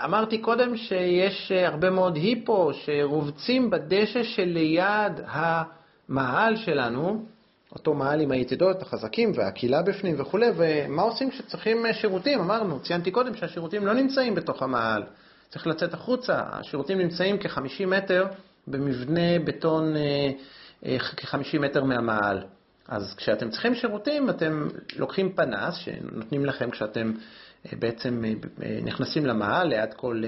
אמרתי 0.03 0.37
קודם 0.37 0.77
שיש 0.77 1.51
הרבה 1.51 1.89
מאוד 1.89 2.15
היפו 2.15 2.71
שרובצים 2.73 3.69
בדשא 3.69 4.23
שליד 4.23 5.13
המאהל 5.25 6.55
שלנו, 6.55 7.25
אותו 7.75 7.93
מאהל 7.93 8.21
עם 8.21 8.31
היתדות 8.31 8.81
החזקים 8.81 9.31
והקהילה 9.35 9.81
בפנים 9.81 10.15
וכולי, 10.17 10.47
ומה 10.55 11.01
עושים 11.01 11.29
כשצריכים 11.29 11.85
שירותים? 11.93 12.39
אמרנו, 12.39 12.79
ציינתי 12.79 13.11
קודם 13.11 13.35
שהשירותים 13.35 13.85
לא 13.85 13.93
נמצאים 13.93 14.35
בתוך 14.35 14.63
המאהל, 14.63 15.03
צריך 15.49 15.67
לצאת 15.67 15.93
החוצה. 15.93 16.41
השירותים 16.45 16.97
נמצאים 16.97 17.37
כ-50 17.39 17.85
מטר 17.87 18.27
במבנה 18.67 19.39
בטון 19.45 19.93
כ-50 21.17 21.59
מטר 21.59 21.83
מהמאהל. 21.83 22.43
אז 22.87 23.15
כשאתם 23.15 23.49
צריכים 23.49 23.75
שירותים, 23.75 24.29
אתם 24.29 24.67
לוקחים 24.95 25.33
פנס 25.33 25.75
שנותנים 25.75 26.45
לכם 26.45 26.71
כשאתם 26.71 27.11
בעצם 27.79 28.23
נכנסים 28.83 29.25
למאהל, 29.25 29.67
ליד 29.67 29.93
כל 29.93 30.23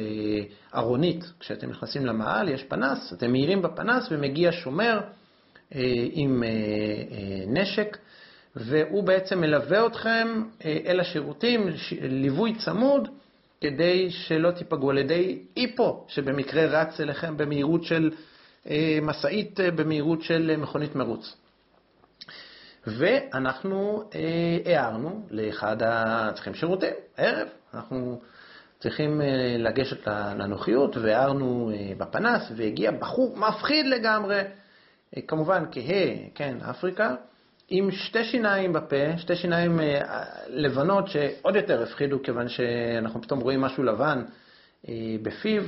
ארונית. 0.75 1.23
כשאתם 1.39 1.69
נכנסים 1.69 2.05
למאהל 2.05 2.49
יש 2.49 2.63
פנס, 2.63 3.13
אתם 3.13 3.31
מאירים 3.31 3.61
בפנס 3.61 4.07
ומגיע 4.11 4.51
שומר 4.51 4.99
עם 6.11 6.43
נשק, 7.47 7.97
והוא 8.55 9.03
בעצם 9.03 9.41
מלווה 9.41 9.85
אתכם 9.85 10.43
אל 10.65 10.99
השירותים, 10.99 11.67
ליווי 12.01 12.55
צמוד, 12.55 13.07
כדי 13.61 14.11
שלא 14.11 14.51
תיפגעו 14.51 14.89
על 14.89 14.97
ידי 14.97 15.39
איפו, 15.57 16.05
שבמקרה 16.07 16.65
רץ 16.65 16.99
אליכם 16.99 17.37
במהירות 17.37 17.83
של 17.83 18.11
משאית, 19.01 19.59
במהירות 19.75 20.21
של 20.21 20.55
מכונית 20.57 20.95
מרוץ. 20.95 21.35
ואנחנו 22.87 24.03
הערנו 24.65 25.27
לאחד 25.31 25.77
הצריכים 25.81 26.53
שירותים, 26.53 26.93
ערב, 27.17 27.47
אנחנו 27.73 28.19
צריכים 28.79 29.21
לגשת 29.59 30.07
לנוחיות, 30.07 30.97
והערנו 30.97 31.71
בפנס, 31.97 32.51
והגיע 32.55 32.91
בחור 32.91 33.37
מפחיד 33.37 33.85
לגמרי, 33.85 34.41
כמובן 35.27 35.63
כהה, 35.71 36.15
כן, 36.35 36.57
אפריקה, 36.69 37.15
עם 37.69 37.91
שתי 37.91 38.23
שיניים 38.23 38.73
בפה, 38.73 39.17
שתי 39.17 39.35
שיניים 39.35 39.79
לבנות 40.47 41.07
שעוד 41.07 41.55
יותר 41.55 41.83
הפחידו, 41.83 42.23
כיוון 42.23 42.49
שאנחנו 42.49 43.21
פתאום 43.21 43.39
רואים 43.39 43.61
משהו 43.61 43.83
לבן 43.83 44.23
בפיו, 45.21 45.63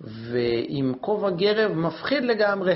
ועם 0.00 0.94
כובע 1.00 1.30
גרב 1.30 1.72
מפחיד 1.72 2.24
לגמרי. 2.24 2.74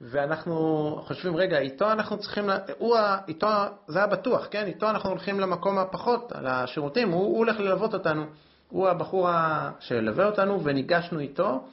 ואנחנו 0.00 0.96
חושבים, 1.06 1.36
רגע, 1.36 1.58
איתו 1.58 1.92
אנחנו 1.92 2.18
צריכים, 2.18 2.50
הוא, 2.78 2.96
איתו, 3.28 3.48
זה 3.86 3.98
היה 3.98 4.06
בטוח, 4.06 4.48
כן? 4.50 4.66
איתו 4.66 4.90
אנחנו 4.90 5.10
הולכים 5.10 5.40
למקום 5.40 5.78
הפחות, 5.78 6.32
לשירותים, 6.42 7.10
הוא, 7.10 7.22
הוא 7.22 7.38
הולך 7.38 7.60
ללוות 7.60 7.94
אותנו. 7.94 8.24
הוא 8.68 8.88
הבחור 8.88 9.28
שילווה 9.80 10.26
אותנו, 10.26 10.64
וניגשנו 10.64 11.18
איתו, 11.18 11.64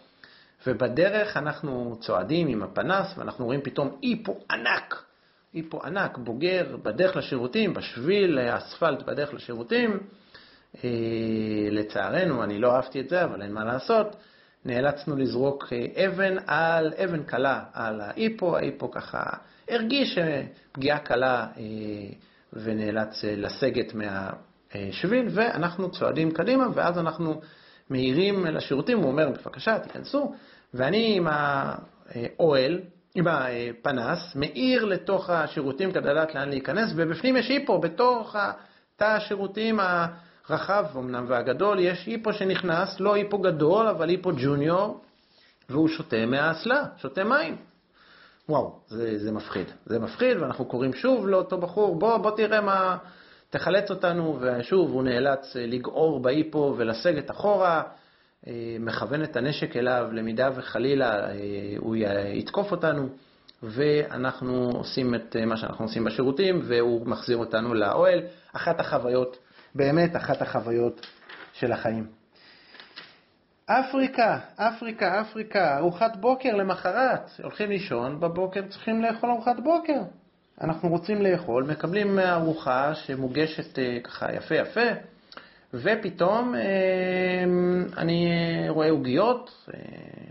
ובדרך 0.68 1.38
אנחנו 1.38 1.98
צועדים 2.00 2.48
עם 2.48 2.64
הפנס, 2.64 3.18
ואנחנו 3.18 3.46
רואים 3.46 3.62
פתאום 3.62 4.00
איפו 4.04 4.40
ענק, 4.52 5.04
איפו 5.56 5.84
ענק, 5.84 6.18
בוגר, 6.18 6.78
בדרך 6.84 7.16
לשירותים, 7.16 7.74
בשביל 7.74 8.40
האספלט 8.40 9.04
בדרך 9.04 9.34
לשירותים. 9.34 10.00
לצערנו, 11.72 12.44
אני 12.44 12.60
לא 12.60 12.76
אהבתי 12.76 13.00
את 13.00 13.10
זה, 13.10 13.24
אבל 13.24 13.42
אין 13.42 13.54
מה 13.54 13.66
לעשות. 13.66 14.16
נאלצנו 14.68 15.16
לזרוק 15.16 15.74
אבן 16.06 16.36
על, 16.48 16.94
אבן 17.04 17.24
קלה 17.24 17.64
על 17.74 18.02
האיפו, 18.02 18.58
האיפו 18.58 18.92
ככה 18.92 19.24
הרגיש 19.70 20.18
פגיעה 20.72 21.00
קלה 21.00 21.48
ונאלץ 22.54 23.24
לסגת 23.24 23.94
מהשביל, 23.94 25.28
ואנחנו 25.32 25.92
צועדים 25.92 26.32
קדימה, 26.32 26.66
ואז 26.74 26.98
אנחנו 26.98 27.42
מהירים 27.90 28.46
לשירותים, 28.46 28.98
הוא 28.98 29.08
אומר, 29.08 29.30
בבקשה, 29.30 29.80
תיכנסו, 29.80 30.34
ואני 30.74 31.18
עם 31.18 31.28
האוהל, 31.30 32.80
עם 33.16 33.26
הפנס, 33.28 34.36
מאיר 34.36 34.86
לתוך 34.86 35.30
השירותים 35.30 35.92
כדי 35.92 36.10
לדעת 36.10 36.36
לאן 36.36 36.50
להיכנס, 36.50 36.94
ובפנים 36.96 37.38
יש 37.38 37.52
איפו, 37.52 37.80
בתוך 37.80 38.36
תא 38.96 39.06
השירותים 39.06 39.80
רחב 40.50 40.86
אמנם 40.96 41.26
והגדול, 41.28 41.80
יש 41.80 42.06
היפו 42.06 42.34
שנכנס, 42.34 43.00
לא 43.00 43.14
היפו 43.14 43.38
גדול, 43.38 43.88
אבל 43.88 44.10
היפו 44.10 44.32
ג'וניור, 44.38 45.02
והוא 45.70 45.88
שותה 45.88 46.26
מהאסלה, 46.26 46.84
שותה 46.98 47.24
מים. 47.24 47.58
וואו, 48.50 48.80
זה, 48.88 49.18
זה 49.18 49.32
מפחיד. 49.32 49.72
זה 49.86 50.00
מפחיד, 50.00 50.38
ואנחנו 50.38 50.66
קוראים 50.66 50.94
שוב 50.94 51.28
לאותו 51.28 51.58
בחור, 51.58 52.00
בוא, 52.00 52.18
בוא 52.18 52.32
תראה 52.32 52.62
מה, 52.62 52.98
תחלץ 53.50 53.90
אותנו, 53.90 54.40
ושוב 54.42 54.92
הוא 54.92 55.04
נאלץ 55.04 55.56
לגעור 55.56 56.20
בהיפו 56.20 56.74
ולסגת 56.78 57.32
אחורה, 57.32 57.84
מכוון 58.80 59.24
את 59.24 59.36
הנשק 59.36 59.78
אליו, 59.78 60.08
למידה 60.12 60.50
וחלילה 60.56 61.28
הוא 61.78 61.96
יתקוף 62.34 62.72
אותנו, 62.72 63.10
ואנחנו 63.64 64.70
עושים 64.74 65.16
את 65.16 65.36
מה 65.48 65.58
שאנחנו 65.58 65.86
עושים 65.86 66.04
בשירותים, 66.04 66.62
והוא 66.64 67.08
מחזיר 67.08 67.38
אותנו 67.38 67.74
לאוהל. 67.74 68.22
אחת 68.54 68.80
החוויות 68.80 69.38
באמת 69.78 70.16
אחת 70.16 70.42
החוויות 70.42 71.08
של 71.54 71.72
החיים. 71.72 72.08
אפריקה, 73.66 74.40
אפריקה, 74.56 75.22
אפריקה, 75.22 75.78
ארוחת 75.78 76.16
בוקר 76.16 76.56
למחרת, 76.56 77.32
הולכים 77.44 77.70
לישון, 77.70 78.20
בבוקר 78.20 78.62
צריכים 78.70 79.02
לאכול 79.02 79.30
ארוחת 79.30 79.60
בוקר. 79.64 80.00
אנחנו 80.62 80.90
רוצים 80.90 81.22
לאכול, 81.22 81.64
מקבלים 81.64 82.20
ארוחה 82.20 82.96
שמוגשת 82.96 83.80
ככה 84.04 84.34
יפה 84.34 84.56
יפה, 84.56 84.88
ופתאום 85.74 86.56
אני 87.98 88.30
רואה 88.70 88.90
עוגיות, 88.90 89.68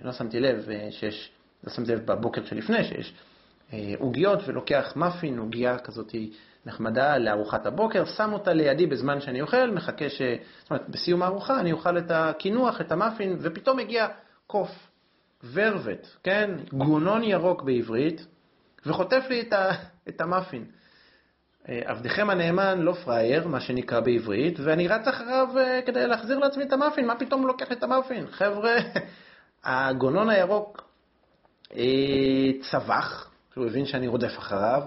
לא 0.02 0.12
שמתי 0.12 0.40
לב 0.40 0.68
שיש, 0.90 1.32
לא 1.64 1.72
שמתי 1.72 1.92
לב 1.92 2.06
בבוקר 2.06 2.44
שלפני 2.44 2.84
שיש 2.84 3.14
עוגיות, 3.98 4.38
ולוקח 4.46 4.92
מאפין, 4.96 5.38
עוגייה 5.38 5.78
כזאת 5.78 6.14
נחמדה 6.66 7.18
לארוחת 7.18 7.66
הבוקר, 7.66 8.04
שם 8.04 8.32
אותה 8.32 8.52
לידי 8.52 8.86
בזמן 8.86 9.20
שאני 9.20 9.40
אוכל, 9.40 9.70
מחכה 9.70 10.08
ש... 10.08 10.22
זאת 10.62 10.70
אומרת, 10.70 10.88
בסיום 10.88 11.22
הארוחה 11.22 11.60
אני 11.60 11.72
אוכל 11.72 11.98
את 11.98 12.10
הקינוח, 12.10 12.80
את 12.80 12.92
המאפין, 12.92 13.36
ופתאום 13.40 13.76
מגיע 13.76 14.06
קוף, 14.46 14.88
ורבט, 15.52 16.06
כן? 16.22 16.50
גונון 16.72 17.22
ירוק 17.22 17.62
בעברית, 17.62 18.26
וחוטף 18.86 19.24
לי 19.28 19.40
את, 19.40 19.52
ה... 19.52 19.70
את 20.08 20.20
המאפין. 20.20 20.64
עבדכם 21.68 22.30
הנאמן 22.30 22.78
לא 22.78 22.92
פראייר, 22.92 23.48
מה 23.48 23.60
שנקרא 23.60 24.00
בעברית, 24.00 24.60
ואני 24.60 24.88
רץ 24.88 25.08
אחריו 25.08 25.48
כדי 25.86 26.06
להחזיר 26.06 26.38
לעצמי 26.38 26.64
את 26.64 26.72
המאפין, 26.72 27.06
מה 27.06 27.18
פתאום 27.18 27.40
הוא 27.40 27.48
לוקח 27.48 27.72
את 27.72 27.82
המאפין? 27.82 28.26
חבר'ה, 28.30 28.76
הגונון 29.64 30.30
הירוק 30.30 30.88
צבח, 32.70 33.30
הוא 33.54 33.66
הבין 33.66 33.86
שאני 33.86 34.06
רודף 34.06 34.38
אחריו, 34.38 34.82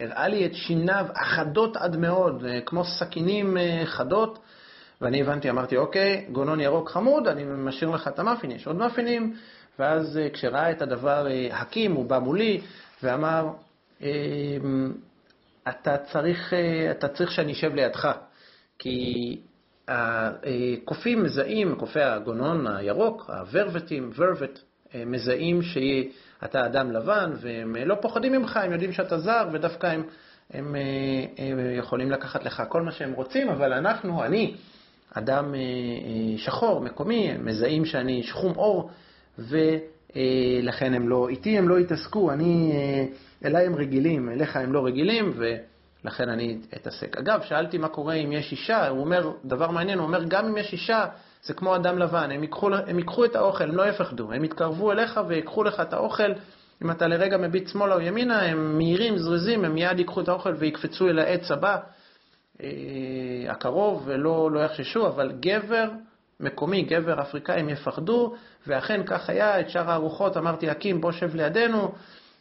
הראה 0.00 0.28
לי 0.28 0.46
את 0.46 0.54
שיניו 0.54 1.06
החדות 1.14 1.76
עד 1.76 1.96
מאוד, 1.96 2.44
כמו 2.66 2.84
סכינים 2.84 3.56
חדות, 3.84 4.38
ואני 5.00 5.20
הבנתי, 5.20 5.50
אמרתי, 5.50 5.76
אוקיי, 5.76 6.26
גונון 6.32 6.60
ירוק 6.60 6.90
חמוד, 6.90 7.28
אני 7.28 7.44
משאיר 7.44 7.90
לך 7.90 8.08
את 8.08 8.18
המאפין, 8.18 8.50
יש 8.50 8.66
עוד 8.66 8.76
מאפינים, 8.76 9.34
ואז 9.78 10.20
כשראה 10.32 10.70
את 10.70 10.82
הדבר 10.82 11.26
הקים, 11.50 11.92
הוא 11.92 12.04
בא 12.04 12.18
מולי 12.18 12.60
ואמר, 13.02 13.48
אתה 15.68 15.96
צריך, 16.12 16.52
אתה 16.90 17.08
צריך 17.08 17.30
שאני 17.30 17.52
אשב 17.52 17.74
לידך, 17.74 18.12
כי 18.78 19.40
הקופים 19.88 21.22
מזהים, 21.22 21.74
קופי 21.74 22.00
הגונון 22.00 22.66
הירוק, 22.66 23.30
הוורבטים, 23.30 24.10
וורבט, 24.16 24.60
מזהים 25.06 25.62
שאתה 26.40 26.66
אדם 26.66 26.90
לבן, 26.90 27.32
והם 27.40 27.76
לא 27.76 27.94
פוחדים 27.94 28.32
ממך, 28.32 28.56
הם 28.56 28.72
יודעים 28.72 28.92
שאתה 28.92 29.18
זר, 29.18 29.48
ודווקא 29.52 29.86
הם, 29.86 30.02
הם, 30.50 30.74
הם 31.38 31.58
יכולים 31.78 32.10
לקחת 32.10 32.44
לך 32.44 32.62
כל 32.68 32.82
מה 32.82 32.92
שהם 32.92 33.12
רוצים, 33.12 33.48
אבל 33.48 33.72
אנחנו, 33.72 34.24
אני, 34.24 34.54
אדם 35.14 35.54
שחור, 36.36 36.80
מקומי, 36.80 37.32
מזהים 37.38 37.84
שאני 37.84 38.22
שחום 38.22 38.52
אור, 38.56 38.90
אה, 40.16 40.60
לכן 40.62 40.94
הם 40.94 41.08
לא, 41.08 41.28
איתי 41.28 41.58
הם 41.58 41.68
לא 41.68 41.80
יתעסקו, 41.80 42.32
אני, 42.32 42.72
אה, 42.74 43.04
אליי 43.44 43.66
הם 43.66 43.74
רגילים, 43.74 44.28
אליך 44.28 44.56
הם 44.56 44.72
לא 44.72 44.86
רגילים, 44.86 45.32
ולכן 45.36 46.28
אני 46.28 46.58
אתעסק. 46.76 47.16
אגב, 47.16 47.42
שאלתי 47.42 47.78
מה 47.78 47.88
קורה 47.88 48.14
אם 48.14 48.32
יש 48.32 48.52
אישה, 48.52 48.88
הוא 48.88 49.00
אומר, 49.00 49.32
דבר 49.44 49.70
מעניין, 49.70 49.98
הוא 49.98 50.06
אומר, 50.06 50.24
גם 50.24 50.46
אם 50.46 50.56
יש 50.56 50.72
אישה, 50.72 51.06
זה 51.42 51.54
כמו 51.54 51.76
אדם 51.76 51.98
לבן, 51.98 52.30
הם 52.30 52.42
ייקחו, 52.42 52.70
הם 52.86 52.98
ייקחו 52.98 53.24
את 53.24 53.36
האוכל, 53.36 53.64
הם 53.64 53.76
לא 53.76 53.88
יפחדו, 53.88 54.32
הם 54.32 54.44
יתקרבו 54.44 54.92
אליך 54.92 55.20
ויקחו 55.28 55.64
לך 55.64 55.80
את 55.80 55.92
האוכל. 55.92 56.32
אם 56.82 56.90
אתה 56.90 57.06
לרגע 57.06 57.36
מביט 57.36 57.68
שמאלה 57.68 57.94
או 57.94 58.00
ימינה, 58.00 58.42
הם 58.42 58.78
מהירים, 58.78 59.18
זריזים, 59.18 59.64
הם 59.64 59.74
מיד 59.74 59.98
ייקחו 59.98 60.20
את 60.20 60.28
האוכל 60.28 60.54
ויקפצו 60.58 61.08
אל 61.08 61.18
העץ 61.18 61.50
הבא, 61.50 61.76
אה, 62.62 62.68
הקרוב, 63.48 64.02
ולא 64.06 64.50
לא 64.50 64.60
יחששו, 64.60 65.06
אבל 65.06 65.32
גבר 65.40 65.90
מקומי, 66.40 66.82
גבר 66.82 67.20
אפריקאי, 67.20 67.60
הם 67.60 67.68
יפחדו, 67.68 68.34
ואכן 68.66 69.00
כך 69.06 69.30
היה, 69.30 69.60
את 69.60 69.70
שאר 69.70 69.90
הארוחות 69.90 70.36
אמרתי, 70.36 70.70
אקים, 70.70 71.00
בוא 71.00 71.12
שב 71.12 71.34
לידינו, 71.34 71.92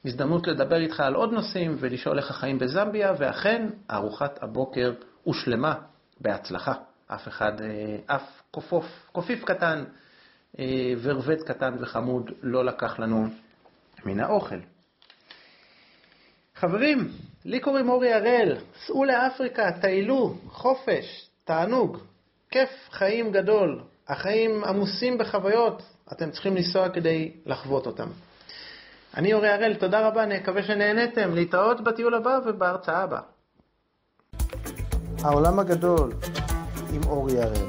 הזדמנות 0.05 0.47
לדבר 0.47 0.75
איתך 0.75 0.99
על 0.99 1.15
עוד 1.15 1.31
נושאים 1.31 1.75
ולשאול 1.79 2.17
איך 2.17 2.31
החיים 2.31 2.59
בזמביה, 2.59 3.13
ואכן, 3.17 3.69
ארוחת 3.91 4.43
הבוקר 4.43 4.93
הושלמה 5.23 5.73
בהצלחה. 6.21 6.73
אף 7.07 7.27
אחד, 7.27 7.61
אה, 7.61 7.97
אף 8.05 8.41
קופוף, 8.51 8.85
קופיף 9.11 9.43
קטן, 9.43 9.83
אה, 10.59 10.93
ורבט 11.01 11.41
קטן 11.41 11.75
וחמוד 11.79 12.31
לא 12.41 12.65
לקח 12.65 12.99
לנו 12.99 13.27
מן 14.05 14.19
האוכל. 14.19 14.59
חברים, 16.55 17.11
לי 17.45 17.59
קוראים 17.59 17.89
אורי 17.89 18.13
הראל, 18.13 18.57
סעו 18.85 19.05
לאפריקה, 19.05 19.71
טיילו, 19.81 20.37
חופש, 20.47 21.29
תענוג, 21.43 21.97
כיף 22.51 22.69
חיים 22.91 23.31
גדול. 23.31 23.83
החיים 24.07 24.63
עמוסים 24.63 25.17
בחוויות, 25.17 25.83
אתם 26.11 26.31
צריכים 26.31 26.55
לנסוע 26.55 26.89
כדי 26.89 27.31
לחוות 27.45 27.85
אותם. 27.85 28.07
אני 29.17 29.33
אורי 29.33 29.49
הראל, 29.49 29.75
תודה 29.75 30.07
רבה, 30.07 30.25
נקווה 30.25 30.63
שנהנתם. 30.63 31.35
להתראות 31.35 31.81
בטיול 31.81 32.13
הבא 32.13 32.39
ובהרצאה 32.45 33.03
הבאה. 33.03 33.21
העולם 35.23 35.59
הגדול 35.59 36.13
עם 36.93 37.01
אורי 37.07 37.41
הראל. 37.41 37.65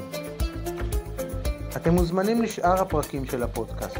אתם 1.75 1.93
מוזמנים 1.93 2.41
לשאר 2.41 2.81
הפרקים 2.81 3.25
של 3.25 3.43
הפודקאסט. 3.43 3.97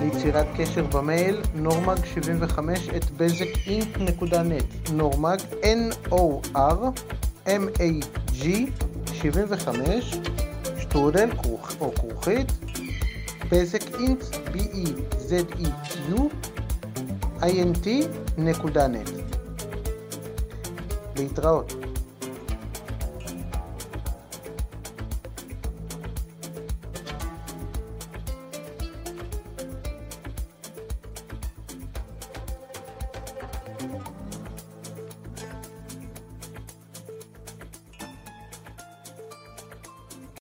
ליצירת 0.00 0.46
קשר 0.56 0.84
במייל 0.84 1.42
נורמג75 1.64 2.58
את 2.96 3.10
בזק.אינק.נט 3.10 4.90
נורמג 4.92 5.38
N-O-R-M-A-G 5.62 6.06
75 9.12 10.14
שטרודל 10.78 11.30
או 11.80 11.94
כרוכית 11.94 12.52
בזק 13.50 13.82
אינט 14.00 14.22
B-E-Z-E-Q 14.54 16.20
int 17.40 17.88
נקודה 18.38 18.88
נט 18.88 19.10
להתראות 21.16 21.72